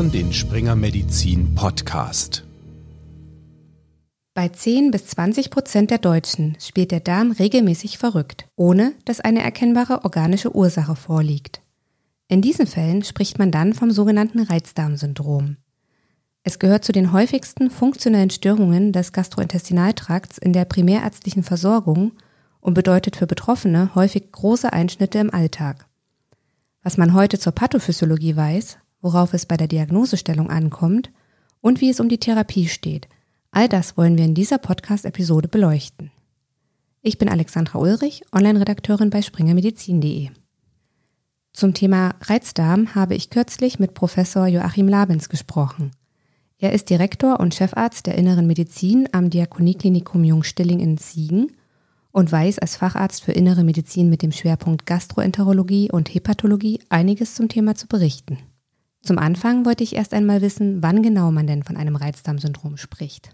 hören 0.00 0.12
den 0.12 0.32
Springer 0.32 0.76
Medizin 0.76 1.54
Podcast. 1.54 2.42
Bei 4.32 4.48
10 4.48 4.90
bis 4.92 5.08
20 5.08 5.50
Prozent 5.50 5.90
der 5.90 5.98
Deutschen 5.98 6.56
spielt 6.58 6.90
der 6.90 7.00
Darm 7.00 7.32
regelmäßig 7.32 7.98
verrückt, 7.98 8.46
ohne 8.56 8.94
dass 9.04 9.20
eine 9.20 9.42
erkennbare 9.42 10.04
organische 10.04 10.56
Ursache 10.56 10.96
vorliegt. 10.96 11.60
In 12.28 12.40
diesen 12.40 12.66
Fällen 12.66 13.04
spricht 13.04 13.38
man 13.38 13.50
dann 13.50 13.74
vom 13.74 13.90
sogenannten 13.90 14.40
Reizdarmsyndrom. 14.40 15.58
Es 16.44 16.58
gehört 16.58 16.82
zu 16.82 16.92
den 16.92 17.12
häufigsten 17.12 17.68
funktionellen 17.68 18.30
Störungen 18.30 18.92
des 18.92 19.12
Gastrointestinaltrakts 19.12 20.38
in 20.38 20.54
der 20.54 20.64
primärärztlichen 20.64 21.42
Versorgung 21.42 22.12
und 22.62 22.72
bedeutet 22.72 23.16
für 23.16 23.26
Betroffene 23.26 23.94
häufig 23.94 24.32
große 24.32 24.72
Einschnitte 24.72 25.18
im 25.18 25.34
Alltag. 25.34 25.84
Was 26.82 26.96
man 26.96 27.12
heute 27.12 27.38
zur 27.38 27.52
Pathophysiologie 27.52 28.34
weiß, 28.34 28.78
worauf 29.00 29.34
es 29.34 29.46
bei 29.46 29.56
der 29.56 29.68
Diagnosestellung 29.68 30.50
ankommt 30.50 31.10
und 31.60 31.80
wie 31.80 31.90
es 31.90 32.00
um 32.00 32.08
die 32.08 32.18
Therapie 32.18 32.68
steht, 32.68 33.08
all 33.50 33.68
das 33.68 33.96
wollen 33.96 34.16
wir 34.16 34.24
in 34.24 34.34
dieser 34.34 34.58
Podcast-Episode 34.58 35.48
beleuchten. 35.48 36.10
Ich 37.02 37.18
bin 37.18 37.28
Alexandra 37.28 37.78
Ulrich, 37.78 38.22
Online-Redakteurin 38.32 39.10
bei 39.10 39.22
springermedizin.de. 39.22 40.28
Zum 41.52 41.74
Thema 41.74 42.14
Reizdarm 42.20 42.94
habe 42.94 43.14
ich 43.14 43.30
kürzlich 43.30 43.78
mit 43.78 43.94
Professor 43.94 44.46
Joachim 44.46 44.86
Labens 44.86 45.28
gesprochen. 45.28 45.92
Er 46.58 46.72
ist 46.72 46.90
Direktor 46.90 47.40
und 47.40 47.54
Chefarzt 47.54 48.06
der 48.06 48.16
Inneren 48.16 48.46
Medizin 48.46 49.08
am 49.12 49.30
Diakonieklinikum 49.30 50.24
Jungstilling 50.24 50.78
in 50.78 50.98
Siegen 50.98 51.52
und 52.12 52.30
weiß 52.30 52.58
als 52.58 52.76
Facharzt 52.76 53.24
für 53.24 53.32
Innere 53.32 53.64
Medizin 53.64 54.10
mit 54.10 54.20
dem 54.22 54.30
Schwerpunkt 54.30 54.84
Gastroenterologie 54.84 55.90
und 55.90 56.12
Hepatologie 56.12 56.80
einiges 56.90 57.34
zum 57.34 57.48
Thema 57.48 57.74
zu 57.74 57.86
berichten. 57.86 58.38
Zum 59.02 59.18
Anfang 59.18 59.64
wollte 59.64 59.82
ich 59.82 59.96
erst 59.96 60.12
einmal 60.12 60.42
wissen, 60.42 60.82
wann 60.82 61.02
genau 61.02 61.30
man 61.32 61.46
denn 61.46 61.62
von 61.62 61.76
einem 61.76 61.96
Reizdarmsyndrom 61.96 62.76
spricht. 62.76 63.30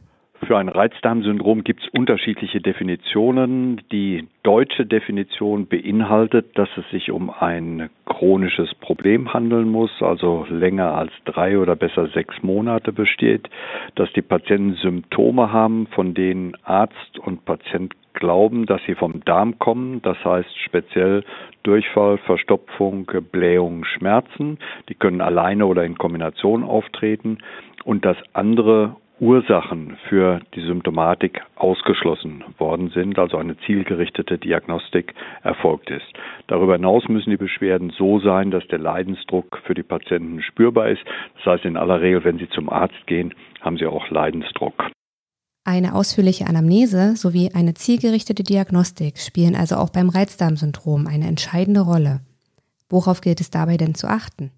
Für 0.46 0.58
ein 0.58 0.68
Reizdarmsyndrom 0.68 1.64
gibt 1.64 1.82
es 1.82 1.88
unterschiedliche 1.88 2.60
Definitionen. 2.60 3.82
Die 3.90 4.28
deutsche 4.44 4.86
Definition 4.86 5.66
beinhaltet, 5.66 6.56
dass 6.56 6.68
es 6.76 6.88
sich 6.90 7.10
um 7.10 7.30
ein 7.30 7.90
chronisches 8.04 8.72
Problem 8.76 9.34
handeln 9.34 9.68
muss, 9.68 9.90
also 10.00 10.46
länger 10.48 10.94
als 10.94 11.10
drei 11.24 11.58
oder 11.58 11.74
besser 11.74 12.06
sechs 12.14 12.40
Monate 12.44 12.92
besteht, 12.92 13.50
dass 13.96 14.12
die 14.12 14.22
Patienten 14.22 14.74
Symptome 14.74 15.52
haben, 15.52 15.88
von 15.88 16.14
denen 16.14 16.56
Arzt 16.62 17.18
und 17.18 17.44
Patient 17.44 17.92
glauben, 18.14 18.66
dass 18.66 18.80
sie 18.86 18.94
vom 18.94 19.24
Darm 19.24 19.58
kommen, 19.58 20.00
das 20.02 20.16
heißt 20.24 20.56
speziell 20.64 21.24
Durchfall, 21.64 22.18
Verstopfung, 22.18 23.10
Blähung, 23.32 23.84
Schmerzen. 23.84 24.58
Die 24.88 24.94
können 24.94 25.20
alleine 25.20 25.66
oder 25.66 25.82
in 25.82 25.98
Kombination 25.98 26.62
auftreten 26.62 27.38
und 27.82 28.04
dass 28.04 28.16
andere 28.32 28.94
Ursachen 29.18 29.96
für 30.08 30.40
die 30.54 30.60
Symptomatik 30.60 31.40
ausgeschlossen 31.54 32.44
worden 32.58 32.90
sind, 32.90 33.18
also 33.18 33.38
eine 33.38 33.56
zielgerichtete 33.58 34.36
Diagnostik 34.36 35.14
erfolgt 35.42 35.90
ist. 35.90 36.04
Darüber 36.48 36.74
hinaus 36.74 37.08
müssen 37.08 37.30
die 37.30 37.38
Beschwerden 37.38 37.90
so 37.96 38.20
sein, 38.20 38.50
dass 38.50 38.66
der 38.68 38.78
Leidensdruck 38.78 39.58
für 39.64 39.74
die 39.74 39.82
Patienten 39.82 40.42
spürbar 40.42 40.88
ist. 40.88 41.02
Das 41.36 41.54
heißt, 41.54 41.64
in 41.64 41.78
aller 41.78 42.02
Regel, 42.02 42.24
wenn 42.24 42.38
sie 42.38 42.48
zum 42.50 42.68
Arzt 42.68 43.06
gehen, 43.06 43.34
haben 43.62 43.78
sie 43.78 43.86
auch 43.86 44.10
Leidensdruck. 44.10 44.90
Eine 45.64 45.94
ausführliche 45.94 46.46
Anamnese 46.46 47.16
sowie 47.16 47.50
eine 47.52 47.74
zielgerichtete 47.74 48.44
Diagnostik 48.44 49.18
spielen 49.18 49.56
also 49.56 49.76
auch 49.76 49.90
beim 49.90 50.10
Reizdarmsyndrom 50.10 51.06
eine 51.06 51.26
entscheidende 51.26 51.80
Rolle. 51.80 52.20
Worauf 52.88 53.20
gilt 53.20 53.40
es 53.40 53.50
dabei 53.50 53.76
denn 53.76 53.94
zu 53.94 54.06
achten? 54.08 54.52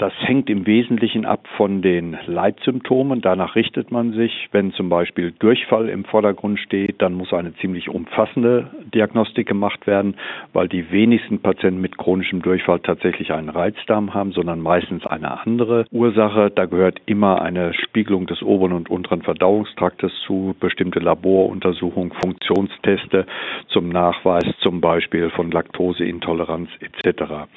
Das 0.00 0.14
hängt 0.16 0.48
im 0.48 0.66
Wesentlichen 0.66 1.26
ab 1.26 1.46
von 1.58 1.82
den 1.82 2.16
Leitsymptomen. 2.24 3.20
Danach 3.20 3.54
richtet 3.54 3.90
man 3.90 4.14
sich. 4.14 4.48
Wenn 4.50 4.72
zum 4.72 4.88
Beispiel 4.88 5.30
Durchfall 5.38 5.90
im 5.90 6.06
Vordergrund 6.06 6.58
steht, 6.58 7.02
dann 7.02 7.12
muss 7.12 7.34
eine 7.34 7.54
ziemlich 7.56 7.90
umfassende 7.90 8.70
Diagnostik 8.94 9.46
gemacht 9.46 9.86
werden, 9.86 10.14
weil 10.54 10.68
die 10.68 10.90
wenigsten 10.90 11.40
Patienten 11.40 11.82
mit 11.82 11.98
chronischem 11.98 12.40
Durchfall 12.40 12.80
tatsächlich 12.80 13.34
einen 13.34 13.50
Reizdarm 13.50 14.14
haben, 14.14 14.32
sondern 14.32 14.62
meistens 14.62 15.04
eine 15.06 15.38
andere 15.44 15.84
Ursache. 15.90 16.50
Da 16.50 16.64
gehört 16.64 17.02
immer 17.04 17.42
eine 17.42 17.74
Spiegelung 17.74 18.26
des 18.26 18.42
oberen 18.42 18.72
und 18.72 18.88
unteren 18.88 19.20
Verdauungstraktes 19.20 20.12
zu, 20.26 20.56
bestimmte 20.58 21.00
Laboruntersuchungen, 21.00 22.12
Funktionsteste 22.12 23.26
zum 23.68 23.90
Nachweis 23.90 24.46
zum 24.60 24.80
Beispiel 24.80 25.28
von 25.28 25.50
Laktoseintoleranz 25.50 26.70
etc. 26.80 27.50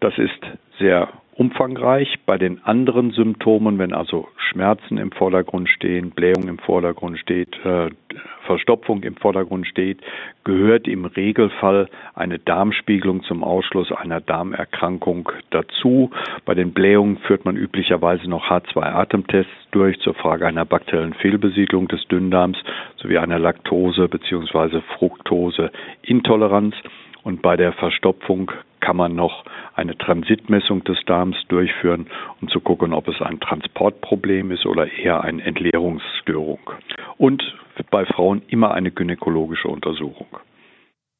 Das 0.00 0.18
ist 0.18 0.40
sehr 0.80 1.08
umfangreich. 1.36 2.14
Bei 2.26 2.38
den 2.38 2.64
anderen 2.64 3.10
Symptomen, 3.10 3.78
wenn 3.78 3.92
also 3.92 4.28
Schmerzen 4.36 4.98
im 4.98 5.10
Vordergrund 5.10 5.68
stehen, 5.68 6.10
Blähung 6.10 6.48
im 6.48 6.58
Vordergrund 6.58 7.18
steht, 7.18 7.54
äh, 7.64 7.90
Verstopfung 8.46 9.02
im 9.02 9.16
Vordergrund 9.16 9.66
steht, 9.66 10.00
gehört 10.44 10.86
im 10.86 11.04
Regelfall 11.04 11.88
eine 12.14 12.38
Darmspiegelung 12.38 13.22
zum 13.24 13.42
Ausschluss 13.42 13.90
einer 13.90 14.20
Darmerkrankung 14.20 15.30
dazu. 15.50 16.10
Bei 16.44 16.54
den 16.54 16.72
Blähungen 16.72 17.18
führt 17.18 17.44
man 17.44 17.56
üblicherweise 17.56 18.28
noch 18.28 18.46
H2-Atemtests 18.50 19.50
durch 19.70 19.98
zur 20.00 20.14
Frage 20.14 20.46
einer 20.46 20.64
bakteriellen 20.64 21.14
Fehlbesiedlung 21.14 21.88
des 21.88 22.06
Dünndarms 22.08 22.58
sowie 22.96 23.18
einer 23.18 23.38
Laktose- 23.38 24.08
bzw. 24.08 24.80
Fructoseintoleranz. 24.98 26.74
Und 27.22 27.40
bei 27.40 27.56
der 27.56 27.72
Verstopfung 27.72 28.52
kann 28.84 28.96
man 28.96 29.14
noch 29.14 29.44
eine 29.74 29.96
Transitmessung 29.96 30.84
des 30.84 30.98
Darms 31.06 31.36
durchführen, 31.48 32.06
um 32.42 32.48
zu 32.48 32.60
gucken, 32.60 32.92
ob 32.92 33.08
es 33.08 33.20
ein 33.22 33.40
Transportproblem 33.40 34.50
ist 34.50 34.66
oder 34.66 34.92
eher 34.92 35.22
eine 35.22 35.42
Entleerungsstörung. 35.42 36.60
Und 37.16 37.42
bei 37.90 38.04
Frauen 38.04 38.42
immer 38.48 38.74
eine 38.74 38.90
gynäkologische 38.90 39.68
Untersuchung. 39.68 40.26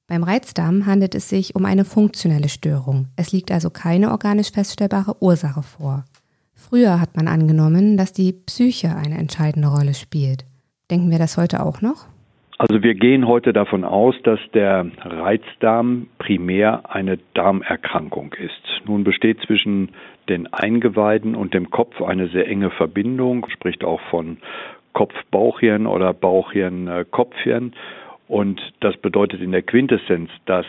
Beim 0.07 0.23
Reizdarm 0.23 0.85
handelt 0.85 1.15
es 1.15 1.31
sich 1.31 1.57
um 1.57 1.65
eine 1.65 1.87
funktionelle 1.87 2.51
Störung. 2.51 3.09
Es 3.17 3.33
liegt 3.33 3.51
also 3.51 3.71
keine 3.71 4.11
organisch 4.11 4.53
feststellbare 4.53 5.17
Ursache 5.21 5.63
vor. 5.63 6.05
Früher 6.53 7.01
hat 7.01 7.17
man 7.17 7.29
angenommen, 7.29 7.97
dass 7.97 8.13
die 8.13 8.33
Psyche 8.33 8.95
eine 8.95 9.17
entscheidende 9.17 9.69
Rolle 9.69 9.95
spielt. 9.95 10.45
Denken 10.91 11.11
wir 11.11 11.19
das 11.19 11.39
heute 11.39 11.65
auch 11.65 11.81
noch? 11.81 12.07
Also 12.56 12.82
wir 12.82 12.94
gehen 12.94 13.26
heute 13.26 13.53
davon 13.53 13.84
aus, 13.84 14.15
dass 14.22 14.38
der 14.53 14.87
Reizdarm 15.04 16.06
primär 16.19 16.82
eine 16.88 17.19
Darmerkrankung 17.34 18.32
ist. 18.34 18.87
Nun 18.87 19.03
besteht 19.03 19.41
zwischen 19.41 19.91
den 20.28 20.53
Eingeweiden 20.53 21.34
und 21.34 21.53
dem 21.53 21.70
Kopf 21.70 22.00
eine 22.00 22.28
sehr 22.28 22.47
enge 22.47 22.70
Verbindung, 22.70 23.47
spricht 23.50 23.84
auch 23.84 24.00
von 24.10 24.38
Kopf-Bauchhirn 24.92 25.87
oder 25.87 26.15
Bauchhirn-Kopfhirn. 26.15 27.72
Und 28.28 28.60
das 28.81 28.97
bedeutet 28.97 29.42
in 29.42 29.53
der 29.53 29.62
Quintessenz, 29.62 30.31
dass 30.47 30.66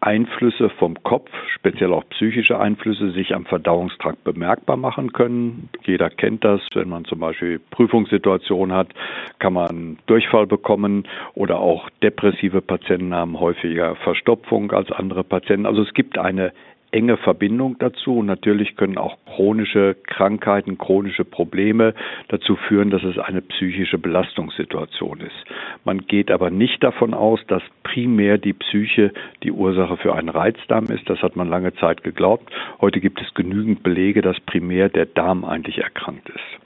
Einflüsse 0.00 0.70
vom 0.70 1.02
Kopf, 1.02 1.30
speziell 1.54 1.92
auch 1.92 2.08
psychische 2.10 2.58
Einflüsse, 2.58 3.10
sich 3.12 3.34
am 3.34 3.44
Verdauungstrakt 3.44 4.24
bemerkbar 4.24 4.76
machen 4.76 5.12
können. 5.12 5.68
Jeder 5.84 6.08
kennt 6.08 6.42
das, 6.42 6.60
wenn 6.72 6.88
man 6.88 7.04
zum 7.04 7.18
Beispiel 7.18 7.58
Prüfungssituationen 7.70 8.74
hat, 8.74 8.88
kann 9.38 9.52
man 9.52 9.98
Durchfall 10.06 10.46
bekommen 10.46 11.06
oder 11.34 11.58
auch 11.58 11.90
depressive 12.02 12.62
Patienten 12.62 13.14
haben 13.14 13.38
häufiger 13.38 13.94
Verstopfung 13.96 14.72
als 14.72 14.90
andere 14.90 15.22
Patienten. 15.22 15.66
Also 15.66 15.82
es 15.82 15.92
gibt 15.92 16.16
eine 16.16 16.52
enge 16.92 17.16
Verbindung 17.16 17.76
dazu. 17.78 18.18
Und 18.18 18.26
natürlich 18.26 18.76
können 18.76 18.98
auch 18.98 19.16
chronische 19.26 19.96
Krankheiten, 20.06 20.78
chronische 20.78 21.24
Probleme 21.24 21.94
dazu 22.28 22.56
führen, 22.56 22.90
dass 22.90 23.02
es 23.02 23.18
eine 23.18 23.42
psychische 23.42 23.98
Belastungssituation 23.98 25.20
ist. 25.20 25.44
Man 25.84 26.06
geht 26.06 26.30
aber 26.30 26.50
nicht 26.50 26.82
davon 26.82 27.14
aus, 27.14 27.40
dass 27.48 27.62
primär 27.82 28.38
die 28.38 28.52
Psyche 28.52 29.12
die 29.42 29.52
Ursache 29.52 29.96
für 29.96 30.14
einen 30.14 30.28
Reizdarm 30.28 30.86
ist. 30.86 31.08
Das 31.08 31.20
hat 31.22 31.36
man 31.36 31.48
lange 31.48 31.74
Zeit 31.74 32.02
geglaubt. 32.02 32.52
Heute 32.80 33.00
gibt 33.00 33.20
es 33.20 33.34
genügend 33.34 33.82
Belege, 33.82 34.22
dass 34.22 34.38
primär 34.40 34.88
der 34.88 35.06
Darm 35.06 35.44
eigentlich 35.44 35.78
erkrankt 35.78 36.28
ist. 36.28 36.60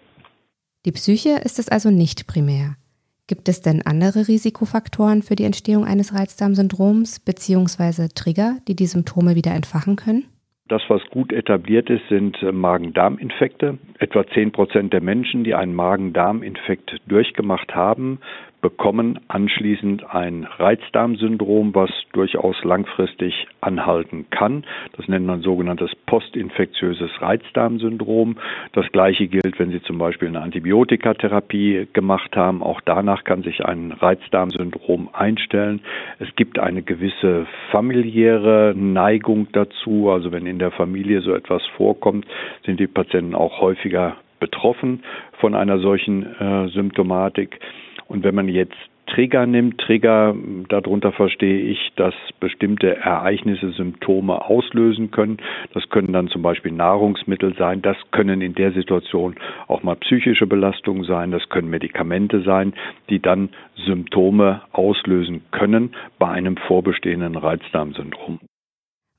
Die 0.85 0.93
Psyche 0.93 1.41
ist 1.43 1.59
es 1.59 1.69
also 1.69 1.91
nicht 1.91 2.27
primär. 2.27 2.77
Gibt 3.27 3.49
es 3.49 3.63
denn 3.63 3.81
andere 3.81 4.29
Risikofaktoren 4.29 5.23
für 5.23 5.35
die 5.35 5.45
Entstehung 5.45 5.87
eines 5.87 6.15
Reizdarmsyndroms 6.15 7.21
bzw. 7.21 8.09
Trigger, 8.15 8.59
die 8.69 8.77
die 8.77 8.87
Symptome 8.87 9.35
wieder 9.35 9.53
entfachen 9.53 9.97
können? 9.97 10.27
Das, 10.69 10.83
was 10.89 11.03
gut 11.11 11.33
etabliert 11.33 11.89
ist, 11.91 12.07
sind 12.09 12.43
äh, 12.43 12.51
Magen-Darm-Infekte. 12.51 13.79
Etwa 13.99 14.27
10 14.27 14.53
Prozent 14.53 14.93
der 14.93 15.03
Menschen, 15.03 15.45
die 15.45 15.55
einen 15.55 15.75
Magen-Darm-Infekt 15.75 17.01
durchgemacht 17.07 17.75
haben, 17.75 18.19
bekommen 18.65 19.21
anschließend 19.29 20.11
ein 20.15 20.45
Reizdarmsyndrom, 20.45 21.75
was 21.75 21.91
durchaus 22.15 22.57
langfristig 22.65 23.47
anhalten 23.61 24.25
kann. 24.31 24.65
Das 24.97 25.07
nennt 25.07 25.27
man 25.27 25.43
sogenanntes 25.43 25.95
postinfektiöses 26.07 27.11
Reizdarmsyndrom. 27.21 28.39
Das 28.73 28.91
gleiche 28.91 29.29
gilt, 29.29 29.59
wenn 29.59 29.71
Sie 29.71 29.83
zum 29.83 29.99
Beispiel 29.99 30.29
eine 30.29 30.41
Antibiotikatherapie 30.41 31.89
gemacht 31.93 32.35
haben. 32.37 32.63
Auch 32.63 32.81
danach 32.81 33.25
kann 33.25 33.43
sich 33.43 33.63
ein 33.67 33.93
Reizdarmsyndrom 33.93 35.11
einstellen. 35.13 35.83
Es 36.19 36.35
gibt 36.35 36.59
eine 36.59 36.81
gewisse 36.81 37.47
familiäre 37.71 38.73
Neigung 38.75 39.49
dazu. 39.53 40.09
Also 40.09 40.33
wenn 40.33 40.47
in 40.47 40.59
der 40.59 40.71
Familie 40.71 41.21
so 41.21 41.35
etwas 41.35 41.61
vorkommt, 41.77 42.27
sind 42.65 42.81
die 42.81 42.87
Patienten 42.87 43.35
auch 43.35 43.61
häufiger 43.61 44.17
betroffen 44.41 45.03
von 45.41 45.55
einer 45.55 45.79
solchen 45.81 46.23
äh, 46.41 46.69
Symptomatik. 46.69 47.61
Und 48.07 48.25
wenn 48.25 48.35
man 48.35 48.49
jetzt 48.49 48.77
Trigger 49.07 49.47
nimmt, 49.47 49.79
Trigger, 49.79 50.35
darunter 50.69 51.13
verstehe 51.13 51.61
ich, 51.61 51.93
dass 51.97 52.15
bestimmte 52.41 52.97
Ereignisse 52.97 53.71
Symptome 53.73 54.45
auslösen 54.45 55.11
können. 55.11 55.39
Das 55.75 55.89
können 55.91 56.13
dann 56.13 56.29
zum 56.29 56.43
Beispiel 56.43 56.73
Nahrungsmittel 56.73 57.55
sein. 57.57 57.83
Das 57.83 57.97
können 58.13 58.41
in 58.41 58.55
der 58.55 58.73
Situation 58.73 59.37
auch 59.69 59.83
mal 59.83 59.97
psychische 59.97 60.47
Belastungen 60.47 61.05
sein. 61.05 61.31
Das 61.31 61.49
können 61.49 61.69
Medikamente 61.69 62.43
sein, 62.43 62.73
die 63.11 63.21
dann 63.21 63.51
Symptome 63.77 64.63
auslösen 64.73 65.43
können 65.51 65.95
bei 66.19 66.29
einem 66.29 66.57
vorbestehenden 66.57 67.37
Reizdarmsyndrom. 67.37 68.41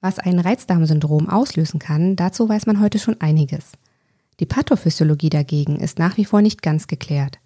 Was 0.02 0.20
ein 0.20 0.40
Reizdarmsyndrom 0.40 1.30
auslösen 1.30 1.80
kann, 1.80 2.16
dazu 2.16 2.50
weiß 2.50 2.66
man 2.66 2.82
heute 2.82 3.00
schon 3.00 3.22
einiges. 3.22 3.74
Die 4.40 4.46
Pathophysiologie 4.46 5.30
dagegen 5.30 5.78
ist 5.78 6.00
nach 6.00 6.18
wie 6.18 6.26
vor 6.26 6.42
nicht 6.42 6.62
ganz 6.62 6.88
geklärt. 6.88 7.40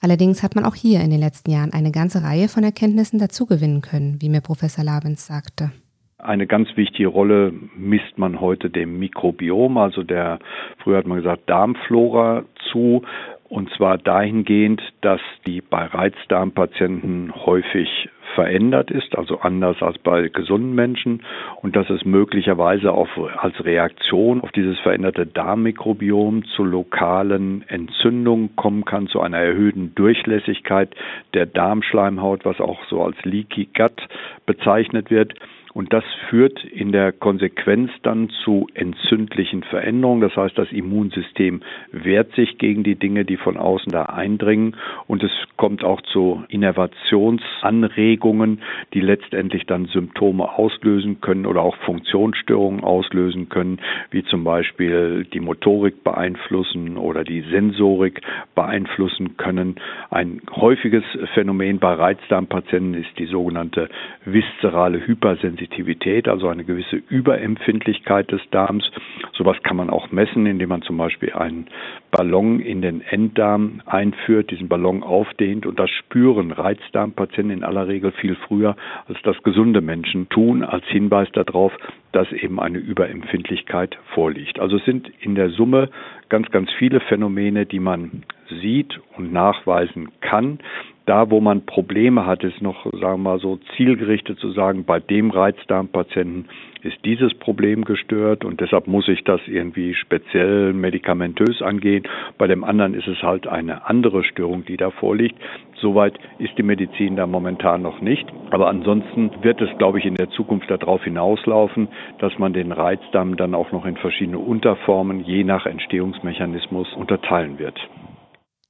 Allerdings 0.00 0.42
hat 0.42 0.54
man 0.54 0.64
auch 0.64 0.74
hier 0.74 1.00
in 1.00 1.10
den 1.10 1.20
letzten 1.20 1.50
Jahren 1.50 1.72
eine 1.72 1.90
ganze 1.90 2.22
Reihe 2.22 2.48
von 2.48 2.62
Erkenntnissen 2.62 3.18
dazugewinnen 3.18 3.80
können, 3.80 4.20
wie 4.20 4.28
mir 4.28 4.40
Professor 4.40 4.84
Labens 4.84 5.26
sagte. 5.26 5.72
Eine 6.18 6.46
ganz 6.46 6.68
wichtige 6.76 7.08
Rolle 7.08 7.52
misst 7.76 8.16
man 8.16 8.40
heute 8.40 8.70
dem 8.70 8.98
Mikrobiom, 8.98 9.76
also 9.76 10.02
der, 10.02 10.38
früher 10.82 10.96
hat 10.98 11.06
man 11.06 11.18
gesagt, 11.18 11.50
Darmflora 11.50 12.44
zu. 12.72 13.02
Und 13.48 13.70
zwar 13.76 13.98
dahingehend, 13.98 14.82
dass 15.00 15.20
die 15.46 15.60
bei 15.60 15.84
Reizdarmpatienten 15.84 17.32
häufig 17.46 18.08
verändert 18.34 18.90
ist, 18.90 19.16
also 19.16 19.40
anders 19.40 19.80
als 19.80 19.98
bei 19.98 20.28
gesunden 20.28 20.74
Menschen 20.74 21.22
und 21.62 21.76
dass 21.76 21.88
es 21.88 22.04
möglicherweise 22.04 22.92
auch 22.92 23.08
als 23.36 23.64
Reaktion 23.64 24.40
auf 24.40 24.50
dieses 24.52 24.78
veränderte 24.80 25.26
Darmmikrobiom 25.26 26.44
zu 26.56 26.64
lokalen 26.64 27.64
Entzündungen 27.68 28.56
kommen 28.56 28.84
kann, 28.84 29.06
zu 29.06 29.20
einer 29.20 29.38
erhöhten 29.38 29.94
Durchlässigkeit 29.94 30.94
der 31.32 31.46
Darmschleimhaut, 31.46 32.44
was 32.44 32.60
auch 32.60 32.84
so 32.88 33.02
als 33.02 33.16
Leaky 33.24 33.68
Gut 33.76 34.08
bezeichnet 34.46 35.10
wird. 35.10 35.34
Und 35.74 35.92
das 35.92 36.04
führt 36.30 36.64
in 36.64 36.92
der 36.92 37.10
Konsequenz 37.10 37.90
dann 38.02 38.28
zu 38.44 38.68
entzündlichen 38.74 39.64
Veränderungen. 39.64 40.20
Das 40.20 40.36
heißt, 40.36 40.56
das 40.56 40.70
Immunsystem 40.70 41.62
wehrt 41.90 42.32
sich 42.36 42.58
gegen 42.58 42.84
die 42.84 42.94
Dinge, 42.94 43.24
die 43.24 43.36
von 43.36 43.56
außen 43.56 43.90
da 43.90 44.04
eindringen. 44.04 44.76
Und 45.08 45.24
es 45.24 45.32
kommt 45.56 45.82
auch 45.82 46.00
zu 46.02 46.44
Innervationsanregungen, 46.48 48.62
die 48.92 49.00
letztendlich 49.00 49.66
dann 49.66 49.86
Symptome 49.86 50.56
auslösen 50.56 51.20
können 51.20 51.44
oder 51.44 51.62
auch 51.62 51.76
Funktionsstörungen 51.78 52.84
auslösen 52.84 53.48
können, 53.48 53.80
wie 54.12 54.22
zum 54.22 54.44
Beispiel 54.44 55.26
die 55.32 55.40
Motorik 55.40 56.04
beeinflussen 56.04 56.96
oder 56.96 57.24
die 57.24 57.40
Sensorik 57.50 58.20
beeinflussen 58.54 59.36
können. 59.36 59.74
Ein 60.10 60.40
häufiges 60.54 61.02
Phänomen 61.34 61.80
bei 61.80 61.94
Reizdarmpatienten 61.94 62.94
ist 62.94 63.18
die 63.18 63.26
sogenannte 63.26 63.88
viszerale 64.24 65.04
Hypersensitivität. 65.04 65.63
Sensitivität, 65.64 66.28
also 66.28 66.48
eine 66.48 66.64
gewisse 66.64 66.96
Überempfindlichkeit 66.96 68.30
des 68.30 68.40
Darms. 68.50 68.90
Sowas 69.32 69.56
kann 69.62 69.76
man 69.76 69.90
auch 69.90 70.10
messen, 70.10 70.46
indem 70.46 70.68
man 70.68 70.82
zum 70.82 70.96
Beispiel 70.96 71.32
einen 71.32 71.66
Ballon 72.10 72.60
in 72.60 72.82
den 72.82 73.00
Enddarm 73.00 73.80
einführt, 73.86 74.50
diesen 74.50 74.68
Ballon 74.68 75.02
aufdehnt 75.02 75.66
und 75.66 75.78
das 75.78 75.90
spüren 75.90 76.52
Reizdarmpatienten 76.52 77.58
in 77.58 77.64
aller 77.64 77.88
Regel 77.88 78.12
viel 78.12 78.36
früher, 78.46 78.76
als 79.08 79.18
das 79.22 79.42
gesunde 79.42 79.80
Menschen 79.80 80.28
tun, 80.28 80.62
als 80.62 80.84
Hinweis 80.86 81.28
darauf, 81.32 81.72
dass 82.12 82.30
eben 82.32 82.60
eine 82.60 82.78
Überempfindlichkeit 82.78 83.96
vorliegt. 84.14 84.60
Also 84.60 84.76
es 84.76 84.84
sind 84.84 85.10
in 85.20 85.34
der 85.34 85.50
Summe 85.50 85.90
ganz, 86.28 86.50
ganz 86.50 86.70
viele 86.78 87.00
Phänomene, 87.00 87.66
die 87.66 87.80
man 87.80 88.22
sieht 88.60 89.00
und 89.16 89.32
nachweisen 89.32 90.10
kann. 90.20 90.58
Da, 91.06 91.30
wo 91.30 91.40
man 91.40 91.66
Probleme 91.66 92.24
hat, 92.24 92.44
ist 92.44 92.62
noch, 92.62 92.84
sagen 92.84 93.00
wir 93.00 93.16
mal 93.18 93.38
so, 93.38 93.58
zielgerichtet 93.76 94.38
zu 94.38 94.52
sagen, 94.52 94.84
bei 94.84 95.00
dem 95.00 95.30
Reizdarmpatienten 95.30 96.48
ist 96.82 96.96
dieses 97.04 97.34
Problem 97.34 97.84
gestört 97.84 98.44
und 98.44 98.60
deshalb 98.60 98.86
muss 98.86 99.08
ich 99.08 99.22
das 99.24 99.40
irgendwie 99.46 99.94
speziell 99.94 100.72
medikamentös 100.72 101.60
angehen. 101.60 102.04
Bei 102.38 102.46
dem 102.46 102.64
anderen 102.64 102.94
ist 102.94 103.06
es 103.06 103.22
halt 103.22 103.46
eine 103.46 103.86
andere 103.86 104.24
Störung, 104.24 104.64
die 104.64 104.76
da 104.78 104.90
vorliegt. 104.90 105.36
Soweit 105.76 106.18
ist 106.38 106.56
die 106.56 106.62
Medizin 106.62 107.16
da 107.16 107.26
momentan 107.26 107.82
noch 107.82 108.00
nicht. 108.00 108.26
Aber 108.50 108.68
ansonsten 108.68 109.30
wird 109.42 109.60
es, 109.60 109.76
glaube 109.76 109.98
ich, 109.98 110.06
in 110.06 110.14
der 110.14 110.30
Zukunft 110.30 110.70
darauf 110.70 111.04
hinauslaufen, 111.04 111.88
dass 112.18 112.38
man 112.38 112.54
den 112.54 112.72
Reizdarm 112.72 113.36
dann 113.36 113.54
auch 113.54 113.72
noch 113.72 113.84
in 113.84 113.96
verschiedene 113.96 114.38
Unterformen 114.38 115.24
je 115.24 115.44
nach 115.44 115.66
Entstehungsmechanismus 115.66 116.92
unterteilen 116.94 117.58
wird. 117.58 117.78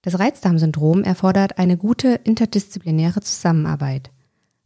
Das 0.05 0.19
Reizdarmsyndrom 0.19 1.03
erfordert 1.03 1.57
eine 1.57 1.79
gute 1.79 2.21
interdisziplinäre 2.25 3.23
Zusammenarbeit. 3.23 4.11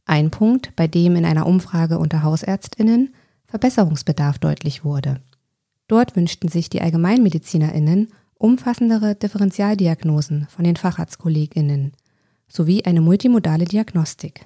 Ein 0.05 0.33
Punkt, 0.33 0.75
bei 0.75 0.89
dem 0.89 1.15
in 1.15 1.25
einer 1.25 1.47
Umfrage 1.47 2.01
unter 2.01 2.25
Hausärztinnen 2.25 3.15
Verbesserungsbedarf 3.47 4.41
deutlich 4.41 4.83
wurde. 4.83 5.21
Dort 5.87 6.17
wünschten 6.17 6.49
sich 6.49 6.71
die 6.71 6.83
Allgemeinmedizinerinnen 6.83 8.09
umfassendere 8.35 9.15
Differentialdiagnosen 9.15 10.49
von 10.51 10.65
den 10.65 10.75
Facharztkolleginnen 10.75 11.93
sowie 12.49 12.83
eine 12.83 13.01
multimodale 13.01 13.65
Diagnostik. 13.65 14.45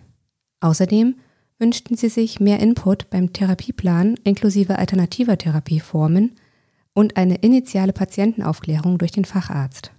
Außerdem 0.60 1.16
wünschten 1.58 1.96
sie 1.96 2.10
sich 2.10 2.38
mehr 2.38 2.60
Input 2.60 3.08
beim 3.08 3.32
Therapieplan 3.32 4.16
inklusive 4.24 4.78
alternativer 4.78 5.38
Therapieformen 5.38 6.32
und 6.92 7.16
eine 7.16 7.36
initiale 7.36 7.94
Patientenaufklärung 7.94 8.98
durch 8.98 9.12
den 9.12 9.24
Facharzt. 9.24 9.90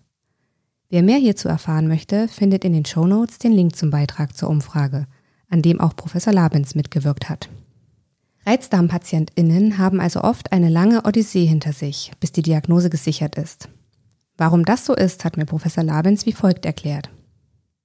Wer 0.89 1.03
mehr 1.03 1.17
hierzu 1.17 1.47
erfahren 1.47 1.87
möchte, 1.87 2.27
findet 2.27 2.65
in 2.65 2.73
den 2.73 2.85
Show 2.85 3.07
Notes 3.07 3.39
den 3.39 3.51
Link 3.51 3.75
zum 3.75 3.89
Beitrag 3.89 4.35
zur 4.37 4.49
Umfrage, 4.49 5.07
an 5.49 5.61
dem 5.61 5.79
auch 5.79 5.95
Professor 5.95 6.33
Labens 6.33 6.75
mitgewirkt 6.75 7.29
hat. 7.29 7.49
ReizdarmpatientInnen 8.45 9.77
haben 9.77 10.01
also 10.01 10.21
oft 10.21 10.51
eine 10.51 10.69
lange 10.69 11.03
Odyssee 11.05 11.45
hinter 11.45 11.73
sich, 11.73 12.11
bis 12.19 12.31
die 12.31 12.41
Diagnose 12.41 12.89
gesichert 12.89 13.35
ist. 13.35 13.69
Warum 14.37 14.65
das 14.65 14.85
so 14.85 14.93
ist, 14.93 15.23
hat 15.23 15.37
mir 15.37 15.45
Professor 15.45 15.83
Labens 15.83 16.25
wie 16.25 16.33
folgt 16.33 16.65
erklärt. 16.65 17.09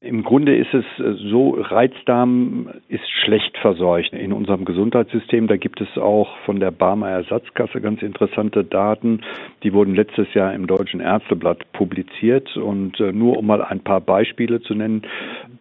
Im 0.01 0.23
Grunde 0.23 0.55
ist 0.55 0.73
es 0.73 0.85
äh, 1.01 1.15
so, 1.29 1.57
Reizdarm 1.59 2.69
ist 2.89 3.11
schlecht 3.25 3.59
verseucht 3.59 4.13
in 4.13 4.33
unserem 4.33 4.65
Gesundheitssystem. 4.65 5.49
Da 5.49 5.57
gibt 5.57 5.81
es 5.81 5.99
auch 5.99 6.37
von 6.45 6.61
der 6.61 6.71
Barmer 6.71 7.11
Ersatzkasse 7.11 7.81
ganz 7.81 8.01
interessante 8.03 8.63
Daten. 8.63 9.23
Die 9.65 9.73
wurden 9.73 9.97
letztes 9.97 10.33
Jahr 10.35 10.55
im 10.55 10.69
Deutschen 10.69 11.01
Ärzteblatt 11.01 11.73
publiziert. 11.73 12.57
Und 12.57 13.01
äh, 13.01 13.11
nur 13.11 13.39
um 13.39 13.47
mal 13.47 13.61
ein 13.61 13.81
paar 13.81 14.01
Beispiele 14.01 14.61
zu 14.61 14.77
nennen, 14.77 15.03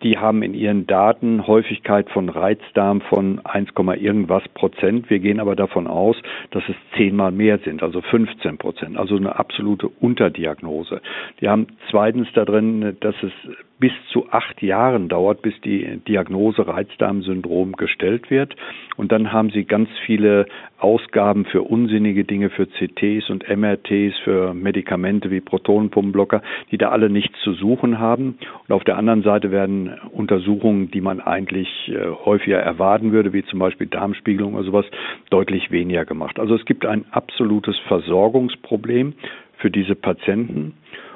die 0.04 0.20
haben 0.20 0.44
in 0.44 0.54
ihren 0.54 0.86
Daten 0.86 1.48
Häufigkeit 1.48 2.08
von 2.12 2.30
Reizdarm 2.30 3.02
von 3.02 3.44
1, 3.44 3.70
irgendwas 4.00 4.48
Prozent. 4.50 5.10
Wir 5.10 5.18
gehen 5.18 5.40
aber 5.40 5.56
davon 5.56 5.88
aus, 5.88 6.16
dass 6.52 6.62
es 6.70 6.76
zehnmal 6.96 7.32
mehr 7.32 7.58
sind, 7.66 7.82
also 7.82 8.02
15 8.02 8.60
Prozent, 8.60 8.98
also 8.98 9.16
eine 9.16 9.40
absolute 9.40 9.88
Unterdiagnose. 9.88 11.02
Die 11.42 11.50
haben 11.50 11.66
zweitens 11.90 12.28
da 12.36 12.46
drin, 12.46 12.98
dass 13.00 13.16
es 13.24 13.32
bis 13.80 13.92
zu 14.12 14.30
acht 14.32 14.62
Jahren 14.64 15.08
dauert, 15.08 15.42
bis 15.42 15.54
die 15.62 16.00
Diagnose 16.08 16.68
Reizdarmsyndrom 16.68 17.74
gestellt 17.74 18.32
wird. 18.32 18.56
Und 18.96 19.12
dann 19.12 19.32
haben 19.32 19.52
sie 19.52 19.66
ganz 19.66 19.90
viele 20.06 20.48
Ausgaben 20.80 21.46
für 21.46 21.62
unsinnige 21.62 22.24
Dinge, 22.24 22.50
für 22.50 22.68
CTs 22.68 23.30
und 23.30 23.48
MRTs, 23.48 24.18
für 24.24 24.54
Medikamente 24.56 25.30
wie 25.30 25.42
Protonenpumpenblocker, 25.42 26.42
die 26.72 26.78
da 26.78 26.90
alle 26.90 27.10
nichts 27.10 27.40
zu 27.42 27.54
suchen 27.54 28.00
haben. 28.00 28.40
Und 28.68 28.74
auf 28.74 28.84
der 28.84 28.98
anderen 28.98 29.22
Seite 29.22 29.52
werden 29.52 29.94
Untersuchungen, 30.12 30.90
die 30.90 31.02
man 31.02 31.20
eigentlich 31.20 31.70
äh, 31.90 32.10
häufiger 32.26 32.60
erwarten 32.60 33.12
würde, 33.12 33.34
wie 33.34 33.44
zum 33.46 33.60
Beispiel 33.60 33.88
Darmspiegelung 33.88 34.56
oder 34.56 34.64
sowas, 34.64 34.86
deutlich 35.30 35.70
weniger 35.70 36.06
gemacht. 36.06 36.40
Also 36.40 36.56
es 36.56 36.66
gibt 36.66 36.86
ein 36.86 37.06
absolutes 37.12 37.78
Versorgungsproblem 37.88 39.14
für 39.58 39.70
diese 39.70 39.96
Patienten. 39.96 40.74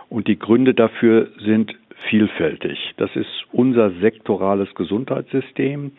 Und 0.10 0.27
die 0.27 0.38
Gründe 0.38 0.74
dafür 0.74 1.30
sind 1.39 1.74
vielfältig. 2.10 2.93
Das 2.98 3.15
ist 3.15 3.46
unser 3.51 3.91
sektorales 4.01 4.74
Gesundheitssystem. 4.75 5.91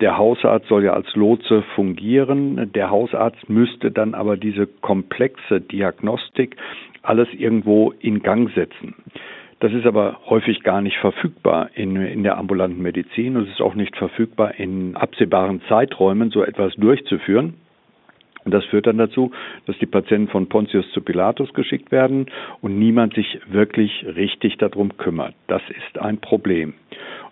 Der 0.00 0.18
Hausarzt 0.18 0.66
soll 0.68 0.84
ja 0.84 0.92
als 0.92 1.14
Lotse 1.14 1.62
fungieren. 1.74 2.72
Der 2.72 2.90
Hausarzt 2.90 3.48
müsste 3.48 3.90
dann 3.90 4.14
aber 4.14 4.36
diese 4.36 4.66
komplexe 4.66 5.60
Diagnostik 5.60 6.56
alles 7.02 7.28
irgendwo 7.32 7.92
in 8.00 8.22
Gang 8.22 8.50
setzen. 8.54 8.94
Das 9.60 9.72
ist 9.72 9.86
aber 9.86 10.20
häufig 10.26 10.62
gar 10.62 10.82
nicht 10.82 10.98
verfügbar 10.98 11.70
in, 11.74 11.96
in 11.96 12.22
der 12.22 12.36
ambulanten 12.36 12.82
Medizin 12.82 13.36
und 13.36 13.44
es 13.44 13.54
ist 13.54 13.62
auch 13.62 13.74
nicht 13.74 13.96
verfügbar 13.96 14.58
in 14.58 14.96
absehbaren 14.96 15.62
Zeiträumen, 15.68 16.30
so 16.30 16.42
etwas 16.42 16.74
durchzuführen. 16.74 17.54
Und 18.46 18.52
das 18.52 18.64
führt 18.66 18.86
dann 18.86 18.96
dazu, 18.96 19.32
dass 19.66 19.76
die 19.78 19.86
Patienten 19.86 20.28
von 20.28 20.48
Pontius 20.48 20.90
zu 20.92 21.00
Pilatus 21.00 21.52
geschickt 21.52 21.90
werden 21.90 22.26
und 22.62 22.78
niemand 22.78 23.14
sich 23.14 23.40
wirklich 23.48 24.06
richtig 24.14 24.56
darum 24.58 24.96
kümmert. 24.96 25.34
Das 25.48 25.62
ist 25.68 25.98
ein 25.98 26.18
Problem. 26.18 26.74